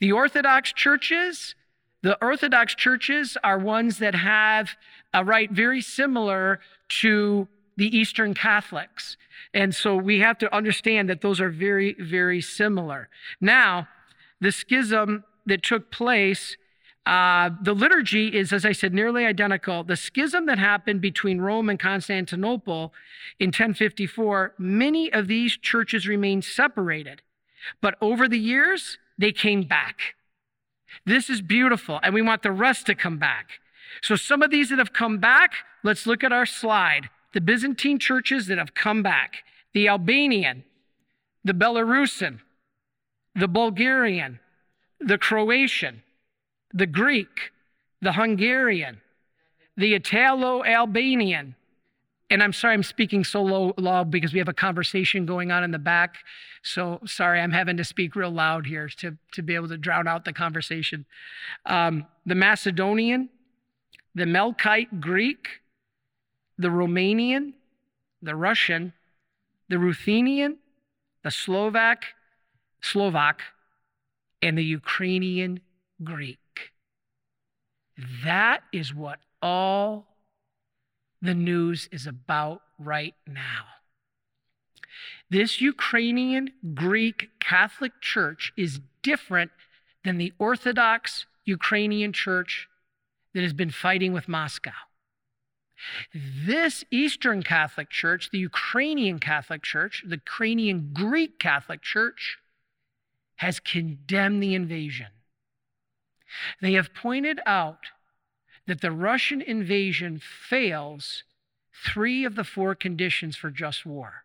[0.00, 1.54] The Orthodox churches,
[2.02, 4.76] the Orthodox churches are ones that have
[5.12, 6.60] a rite very similar
[7.00, 9.16] to the Eastern Catholics.
[9.54, 13.08] And so we have to understand that those are very, very similar.
[13.40, 13.88] Now,
[14.40, 16.56] the schism that took place,
[17.06, 19.84] uh, the liturgy is, as I said, nearly identical.
[19.84, 22.92] The schism that happened between Rome and Constantinople
[23.38, 27.22] in 1054, many of these churches remained separated.
[27.80, 30.14] But over the years, they came back.
[31.04, 33.60] This is beautiful, and we want the rest to come back.
[34.02, 37.10] So, some of these that have come back, let's look at our slide.
[37.32, 40.64] The Byzantine churches that have come back the Albanian,
[41.44, 42.40] the Belarusian,
[43.34, 44.40] the Bulgarian,
[44.98, 46.02] the Croatian,
[46.72, 47.52] the Greek,
[48.00, 49.00] the Hungarian,
[49.76, 51.54] the Italo Albanian.
[52.30, 55.70] And I'm sorry I'm speaking so low, because we have a conversation going on in
[55.70, 56.16] the back.
[56.62, 60.06] So sorry, I'm having to speak real loud here to, to be able to drown
[60.06, 61.06] out the conversation.
[61.64, 63.30] Um, the Macedonian,
[64.14, 65.62] the Melkite Greek,
[66.58, 67.54] the Romanian,
[68.20, 68.92] the Russian,
[69.68, 70.58] the Ruthenian,
[71.22, 72.04] the Slovak,
[72.82, 73.42] Slovak,
[74.42, 75.60] and the Ukrainian
[76.04, 76.72] Greek.
[78.24, 80.06] That is what all
[81.20, 83.64] the news is about right now.
[85.30, 89.50] This Ukrainian Greek Catholic Church is different
[90.04, 92.68] than the Orthodox Ukrainian Church
[93.34, 94.72] that has been fighting with Moscow.
[96.14, 102.38] This Eastern Catholic Church, the Ukrainian Catholic Church, the Ukrainian Greek Catholic Church,
[103.36, 105.08] has condemned the invasion.
[106.60, 107.78] They have pointed out
[108.68, 111.24] that the Russian invasion fails
[111.72, 114.24] three of the four conditions for just war.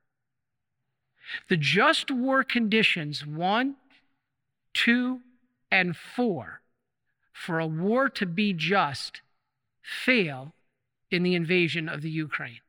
[1.47, 3.77] The just war conditions, one,
[4.73, 5.21] two,
[5.71, 6.61] and four,
[7.31, 9.21] for a war to be just,
[9.81, 10.53] fail
[11.09, 12.59] in the invasion of the Ukraine.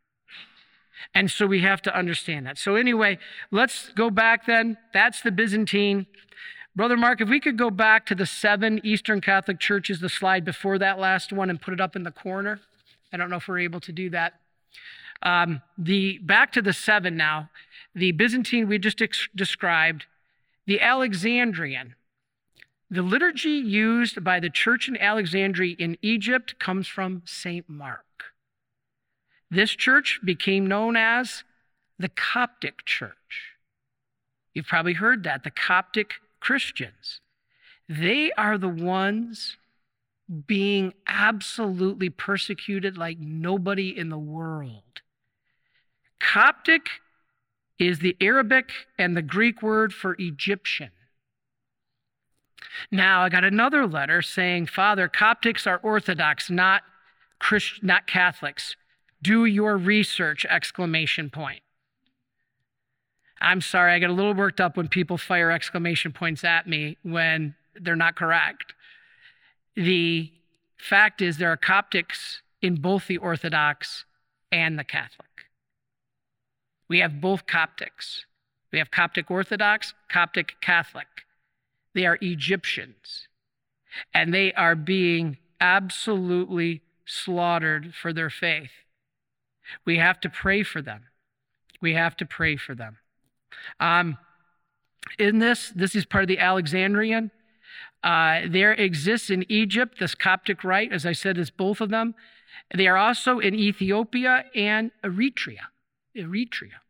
[1.13, 2.57] And so we have to understand that.
[2.57, 3.19] So, anyway,
[3.51, 4.79] let's go back then.
[4.93, 6.07] That's the Byzantine.
[6.77, 10.45] Brother Mark, if we could go back to the seven Eastern Catholic churches, the slide
[10.45, 12.61] before that last one, and put it up in the corner.
[13.13, 14.35] I don't know if we're able to do that.
[15.23, 17.49] Um, the back to the seven now.
[17.95, 20.07] The Byzantine we just ex- described,
[20.67, 21.95] the Alexandrian.
[22.91, 27.69] The liturgy used by the church in Alexandria in Egypt comes from St.
[27.69, 28.05] Mark.
[29.49, 31.45] This church became known as
[31.99, 33.55] the Coptic Church.
[34.53, 36.15] You've probably heard that, the Coptic
[36.45, 37.23] Christians.
[37.89, 39.57] They are the ones
[40.47, 45.01] being absolutely persecuted like nobody in the world.
[46.21, 46.89] Coptic
[47.79, 50.91] is the Arabic and the Greek word for Egyptian.
[52.91, 56.83] Now, I got another letter saying, Father, Coptics are Orthodox, not,
[57.39, 58.77] Christ- not Catholics.
[59.23, 61.64] Do your research, exclamation point.
[63.45, 66.97] I'm sorry, I get a little worked up when people fire exclamation points at me
[67.03, 68.73] when they're not correct.
[69.77, 70.33] The
[70.79, 74.07] fact is, there are Coptics in both the Orthodox
[74.51, 75.29] and the Catholic.
[76.89, 78.25] We have both Coptics.
[78.73, 81.07] We have Coptic Orthodox, Coptic Catholic.
[81.95, 83.29] They are Egyptians,
[84.15, 88.73] and they are being absolutely slaughtered for their faith.
[89.85, 91.03] We have to pray for them.
[91.83, 92.97] We have to pray for them.
[93.81, 94.19] Um,
[95.19, 97.31] in this, this is part of the Alexandrian.
[98.03, 102.15] Uh, there exists in Egypt this Coptic rite, as I said, is both of them.
[102.75, 105.69] They are also in Ethiopia and Eritrea.
[106.17, 106.81] Eritrea.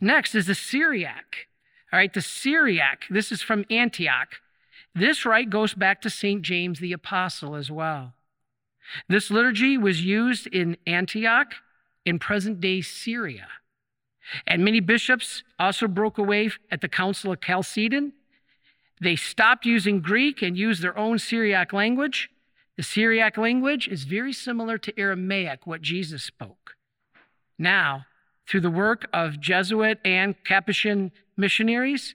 [0.00, 1.48] Next is the Syriac.
[1.92, 4.40] All right, the Syriac, this is from Antioch.
[4.94, 6.42] This rite goes back to St.
[6.42, 8.14] James the Apostle as well.
[9.08, 11.54] This liturgy was used in Antioch
[12.04, 13.48] in present day Syria.
[14.46, 18.12] And many bishops also broke away at the Council of Chalcedon.
[19.00, 22.30] They stopped using Greek and used their own Syriac language.
[22.76, 26.76] The Syriac language is very similar to Aramaic, what Jesus spoke.
[27.58, 28.06] Now,
[28.46, 32.14] through the work of Jesuit and Capuchin missionaries,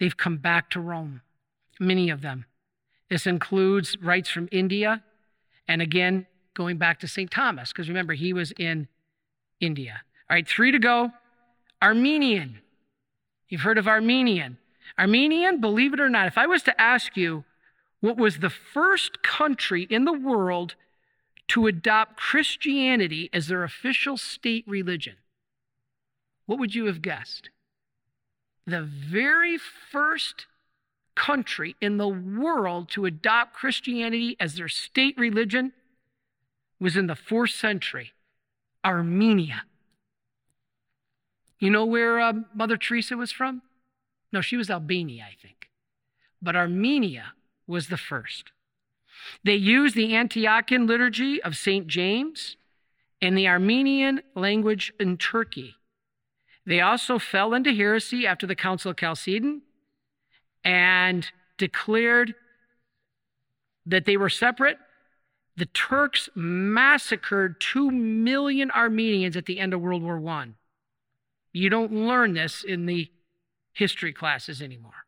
[0.00, 1.20] they've come back to Rome,
[1.78, 2.46] many of them.
[3.10, 5.02] This includes rites from India,
[5.68, 7.30] and again, going back to St.
[7.30, 8.88] Thomas, because remember, he was in
[9.60, 10.02] India.
[10.30, 11.10] All right, three to go.
[11.84, 12.60] Armenian.
[13.48, 14.56] You've heard of Armenian.
[14.98, 17.44] Armenian, believe it or not, if I was to ask you
[18.00, 20.76] what was the first country in the world
[21.48, 25.16] to adopt Christianity as their official state religion,
[26.46, 27.50] what would you have guessed?
[28.66, 30.46] The very first
[31.14, 35.74] country in the world to adopt Christianity as their state religion
[36.80, 38.12] was in the fourth century,
[38.82, 39.64] Armenia.
[41.58, 43.62] You know where uh, Mother Teresa was from?
[44.32, 45.70] No, she was Albania, I think.
[46.42, 47.32] But Armenia
[47.66, 48.52] was the first.
[49.44, 51.86] They used the Antiochian liturgy of St.
[51.86, 52.56] James
[53.22, 55.76] and the Armenian language in Turkey.
[56.66, 59.62] They also fell into heresy after the Council of Chalcedon
[60.64, 62.34] and declared
[63.86, 64.78] that they were separate.
[65.56, 70.48] The Turks massacred 2 million Armenians at the end of World War I.
[71.54, 73.10] You don't learn this in the
[73.72, 75.06] history classes anymore.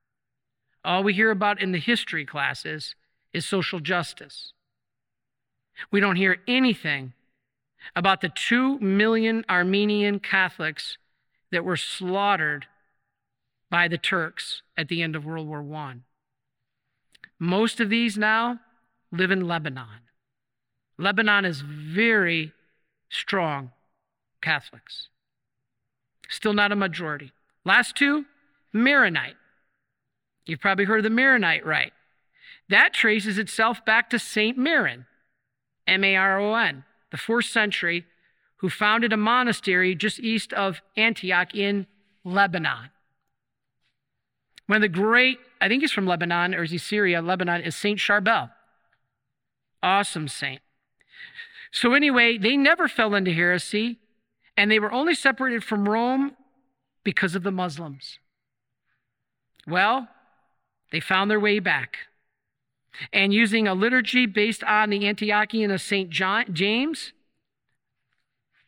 [0.85, 2.95] All we hear about in the history classes
[3.33, 4.53] is social justice.
[5.91, 7.13] We don't hear anything
[7.97, 10.99] about the 2 million Armenian Catholics
[11.51, 12.67] that were slaughtered
[13.69, 15.97] by the Turks at the end of World War I.
[17.41, 18.61] Most of these now
[19.11, 20.03] live in Lebanon.
[20.97, 22.53] Lebanon is very
[23.11, 23.73] strong
[24.41, 25.09] Catholics.
[26.29, 27.33] Still not a majority.
[27.65, 28.25] Last two,
[28.73, 29.37] Maronite.
[30.45, 31.93] You've probably heard of the Maronite rite.
[32.69, 35.07] That traces itself back to Saint Maron,
[35.87, 38.05] M A R O N, the fourth century,
[38.59, 41.87] who founded a monastery just east of Antioch in
[42.25, 42.91] Lebanon.
[44.67, 47.23] One of the great, I think he's from Lebanon, or is he Syria?
[47.23, 48.51] Lebanon is Saint Charbel.
[49.83, 50.61] Awesome saint.
[51.71, 53.99] So, anyway, they never fell into heresy,
[54.57, 56.37] and they were only separated from Rome
[57.05, 58.19] because of the Muslims.
[59.67, 60.09] Well,
[60.93, 61.99] they found their way back.
[63.13, 66.09] And using a liturgy based on the Antiochian of St.
[66.09, 67.13] James,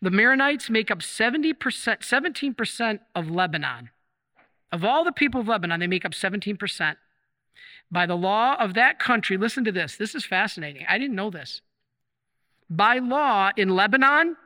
[0.03, 3.91] the Maronites make up 70%, 17% of Lebanon.
[4.71, 6.97] Of all the people of Lebanon, they make up 17%.
[7.91, 9.97] By the law of that country, listen to this.
[9.97, 10.85] This is fascinating.
[10.89, 11.63] I didn't know this.
[12.69, 14.37] By law in Lebanon,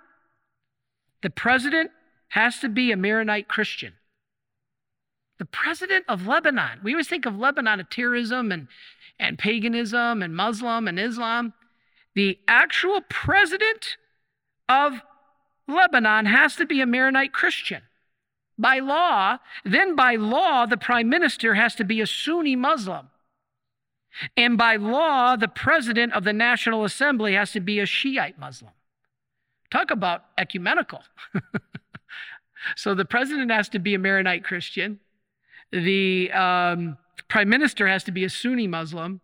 [1.23, 1.91] the president
[2.29, 3.95] has to be a Maronite Christian.
[5.39, 6.81] The president of Lebanon.
[6.83, 8.69] We always think of Lebanon of terrorism and,
[9.19, 11.55] and paganism and Muslim and Islam.
[12.15, 13.97] The actual president
[14.69, 15.01] of
[15.67, 17.83] Lebanon has to be a Maronite Christian
[18.59, 19.39] by law.
[19.65, 23.09] Then, by law, the prime minister has to be a Sunni Muslim.
[24.37, 28.73] And by law, the president of the National Assembly has to be a Shiite Muslim.
[29.73, 31.01] Talk about ecumenical.
[32.77, 35.01] so the president has to be a Maronite Christian.
[35.71, 39.23] The um, prime minister has to be a Sunni Muslim.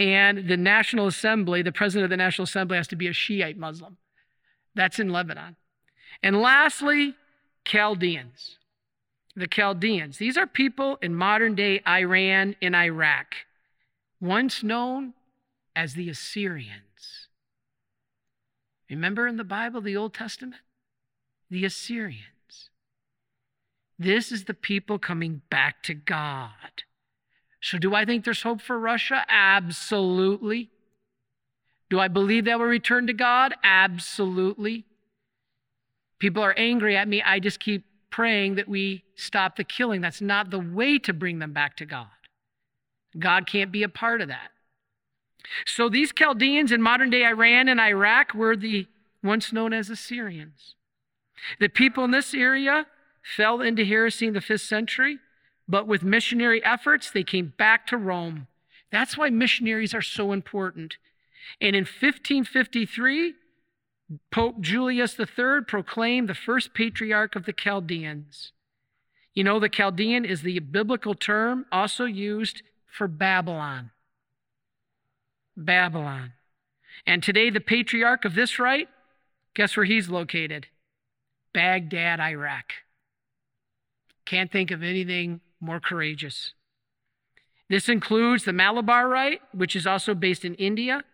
[0.00, 3.58] And the National Assembly, the president of the National Assembly, has to be a Shiite
[3.58, 3.98] Muslim.
[4.74, 5.54] That's in Lebanon.
[6.22, 7.14] And lastly,
[7.66, 8.56] Chaldeans.
[9.36, 10.16] The Chaldeans.
[10.16, 13.34] These are people in modern day Iran and Iraq,
[14.18, 15.12] once known
[15.76, 16.83] as the Assyrians.
[18.90, 20.62] Remember in the Bible, the Old Testament?
[21.50, 22.70] The Assyrians.
[23.98, 26.82] This is the people coming back to God.
[27.60, 29.24] So, do I think there's hope for Russia?
[29.28, 30.70] Absolutely.
[31.88, 33.54] Do I believe they will return to God?
[33.62, 34.84] Absolutely.
[36.18, 37.22] People are angry at me.
[37.22, 40.00] I just keep praying that we stop the killing.
[40.00, 42.06] That's not the way to bring them back to God.
[43.18, 44.50] God can't be a part of that.
[45.66, 48.86] So these Chaldeans in modern day Iran and Iraq were the
[49.22, 50.74] once known as Assyrians.
[51.58, 52.86] The people in this area
[53.22, 55.18] fell into heresy in the fifth century,
[55.66, 58.46] but with missionary efforts, they came back to Rome.
[58.90, 60.96] That's why missionaries are so important.
[61.60, 63.34] And in 1553,
[64.30, 68.52] Pope Julius III proclaimed the first patriarch of the Chaldeans.
[69.32, 73.90] You know, the Chaldean is the biblical term also used for Babylon.
[75.56, 76.32] Babylon.
[77.06, 78.88] And today, the patriarch of this rite,
[79.54, 80.68] guess where he's located?
[81.52, 82.72] Baghdad, Iraq.
[84.26, 86.54] Can't think of anything more courageous.
[87.68, 91.04] This includes the Malabar Rite, which is also based in India.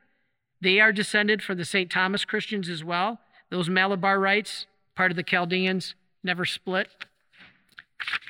[0.60, 1.90] They are descended from the St.
[1.90, 3.20] Thomas Christians as well.
[3.50, 6.88] Those Malabar rites, part of the Chaldeans, never split.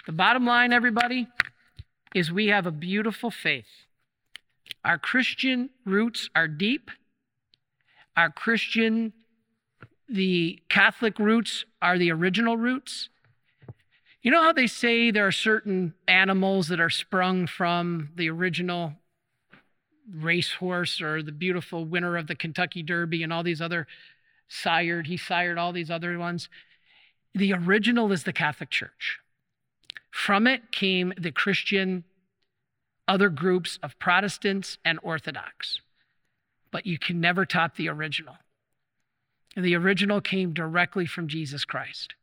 [0.06, 1.28] The bottom line, everybody,
[2.14, 3.86] is we have a beautiful faith.
[4.84, 6.90] Our Christian roots are deep.
[8.16, 9.12] Our Christian,
[10.08, 13.08] the Catholic roots are the original roots.
[14.22, 18.94] You know how they say there are certain animals that are sprung from the original
[20.12, 23.86] racehorse or the beautiful winner of the Kentucky Derby and all these other
[24.48, 26.48] sired, he sired all these other ones.
[27.34, 29.20] The original is the Catholic Church.
[30.10, 32.04] From it came the Christian
[33.10, 35.80] other groups of Protestants and Orthodox.
[36.70, 38.36] But you can never top the original.
[39.56, 42.14] And the original came directly from Jesus Christ.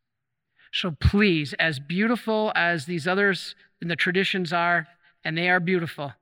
[0.72, 4.88] So please, as beautiful as these others in the traditions are,
[5.26, 6.14] and they are beautiful,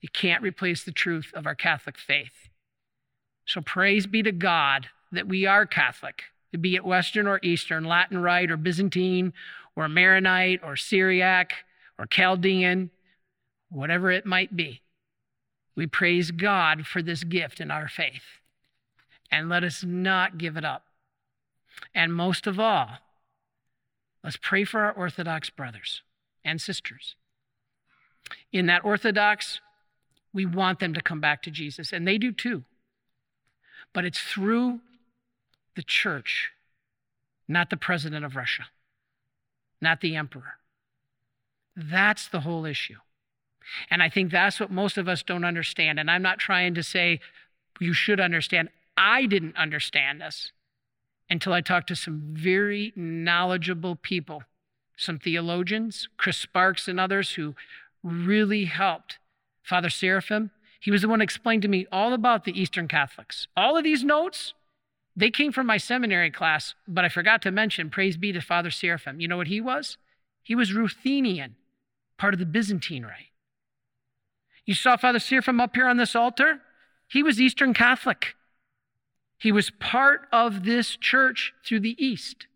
[0.00, 2.48] you can't replace the truth of our Catholic faith.
[3.46, 6.24] So praise be to God that we are Catholic,
[6.60, 9.32] be it Western or Eastern, Latin Rite or Byzantine
[9.76, 11.52] or Maronite or Syriac
[11.96, 12.90] or Chaldean,
[13.70, 14.82] whatever it might be.
[15.74, 18.40] We praise God for this gift in our faith.
[19.30, 20.84] And let us not give it up.
[21.94, 22.88] And most of all,
[24.24, 26.02] let's pray for our Orthodox brothers
[26.44, 27.14] and sisters.
[28.52, 29.60] In that Orthodox,
[30.32, 32.64] we want them to come back to Jesus, and they do too.
[33.92, 34.80] But it's through
[35.76, 36.50] the church,
[37.46, 38.64] not the president of Russia,
[39.80, 40.54] not the emperor.
[41.76, 42.96] That's the whole issue.
[43.90, 45.98] And I think that's what most of us don't understand.
[45.98, 47.20] And I'm not trying to say
[47.80, 48.70] you should understand.
[48.96, 50.52] I didn't understand this
[51.30, 54.42] until I talked to some very knowledgeable people,
[54.96, 57.54] some theologians, Chris Sparks and others who
[58.02, 59.18] really helped.
[59.62, 60.50] Father Seraphim,
[60.80, 63.46] he was the one who explained to me all about the Eastern Catholics.
[63.56, 64.54] All of these notes,
[65.14, 68.70] they came from my seminary class, but I forgot to mention, praise be to Father
[68.70, 69.20] Seraphim.
[69.20, 69.98] You know what he was?
[70.42, 71.56] He was Ruthenian,
[72.16, 73.26] part of the Byzantine Rite.
[74.68, 76.60] You saw Father Seraphim up here on this altar?
[77.08, 78.34] He was Eastern Catholic.
[79.38, 82.46] He was part of this church through the East.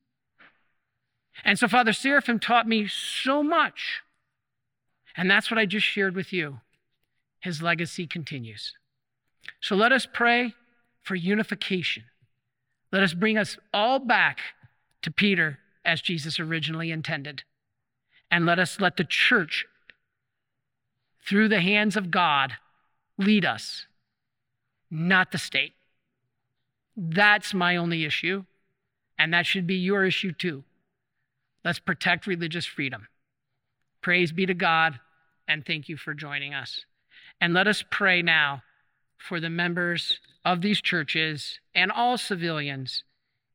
[1.45, 4.03] And so Father Seraphim taught me so much.
[5.17, 6.61] And that's what I just shared with you.
[7.41, 8.75] His legacy continues.
[9.61, 10.55] So let us pray
[11.03, 12.05] for unification
[12.93, 14.39] let us bring us all back
[15.01, 17.43] to Peter as Jesus originally intended.
[18.31, 19.67] And let us let the church,
[21.27, 22.55] through the hands of God,
[23.19, 23.87] lead us,
[24.91, 25.73] not the state.
[26.97, 28.45] That's my only issue.
[29.19, 30.65] And that should be your issue too.
[31.65, 33.07] Let's protect religious freedom.
[34.01, 34.99] Praise be to God,
[35.47, 36.85] and thank you for joining us.
[37.41, 38.63] And let us pray now
[39.17, 43.05] for the members of these churches and all civilians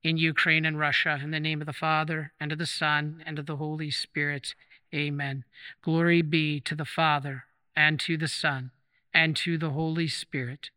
[0.03, 1.19] in Ukraine and Russia.
[1.21, 4.55] In the name of the Father, and of the Son, and of the Holy Spirit.
[4.95, 5.43] Amen.
[5.81, 7.43] Glory be to the Father,
[7.77, 8.71] and to the Son,
[9.13, 10.71] and to the Holy Spirit,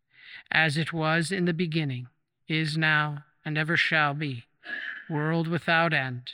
[0.53, 2.09] as it was in the beginning,
[2.47, 4.45] is now, and ever shall be,
[5.09, 6.33] world without end.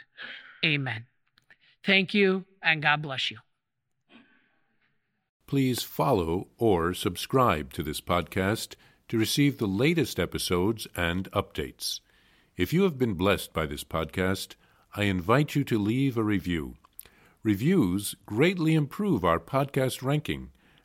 [0.65, 1.05] Amen.
[1.85, 3.39] Thank you, and God bless you.
[5.47, 8.75] Please follow or subscribe to this podcast
[9.07, 12.01] to receive the latest episodes and updates.
[12.57, 14.57] If you have been blessed by this podcast,
[14.97, 16.75] I invite you to leave a review.
[17.45, 20.51] Reviews greatly improve our podcast ranking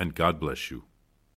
[0.00, 0.89] and God bless you.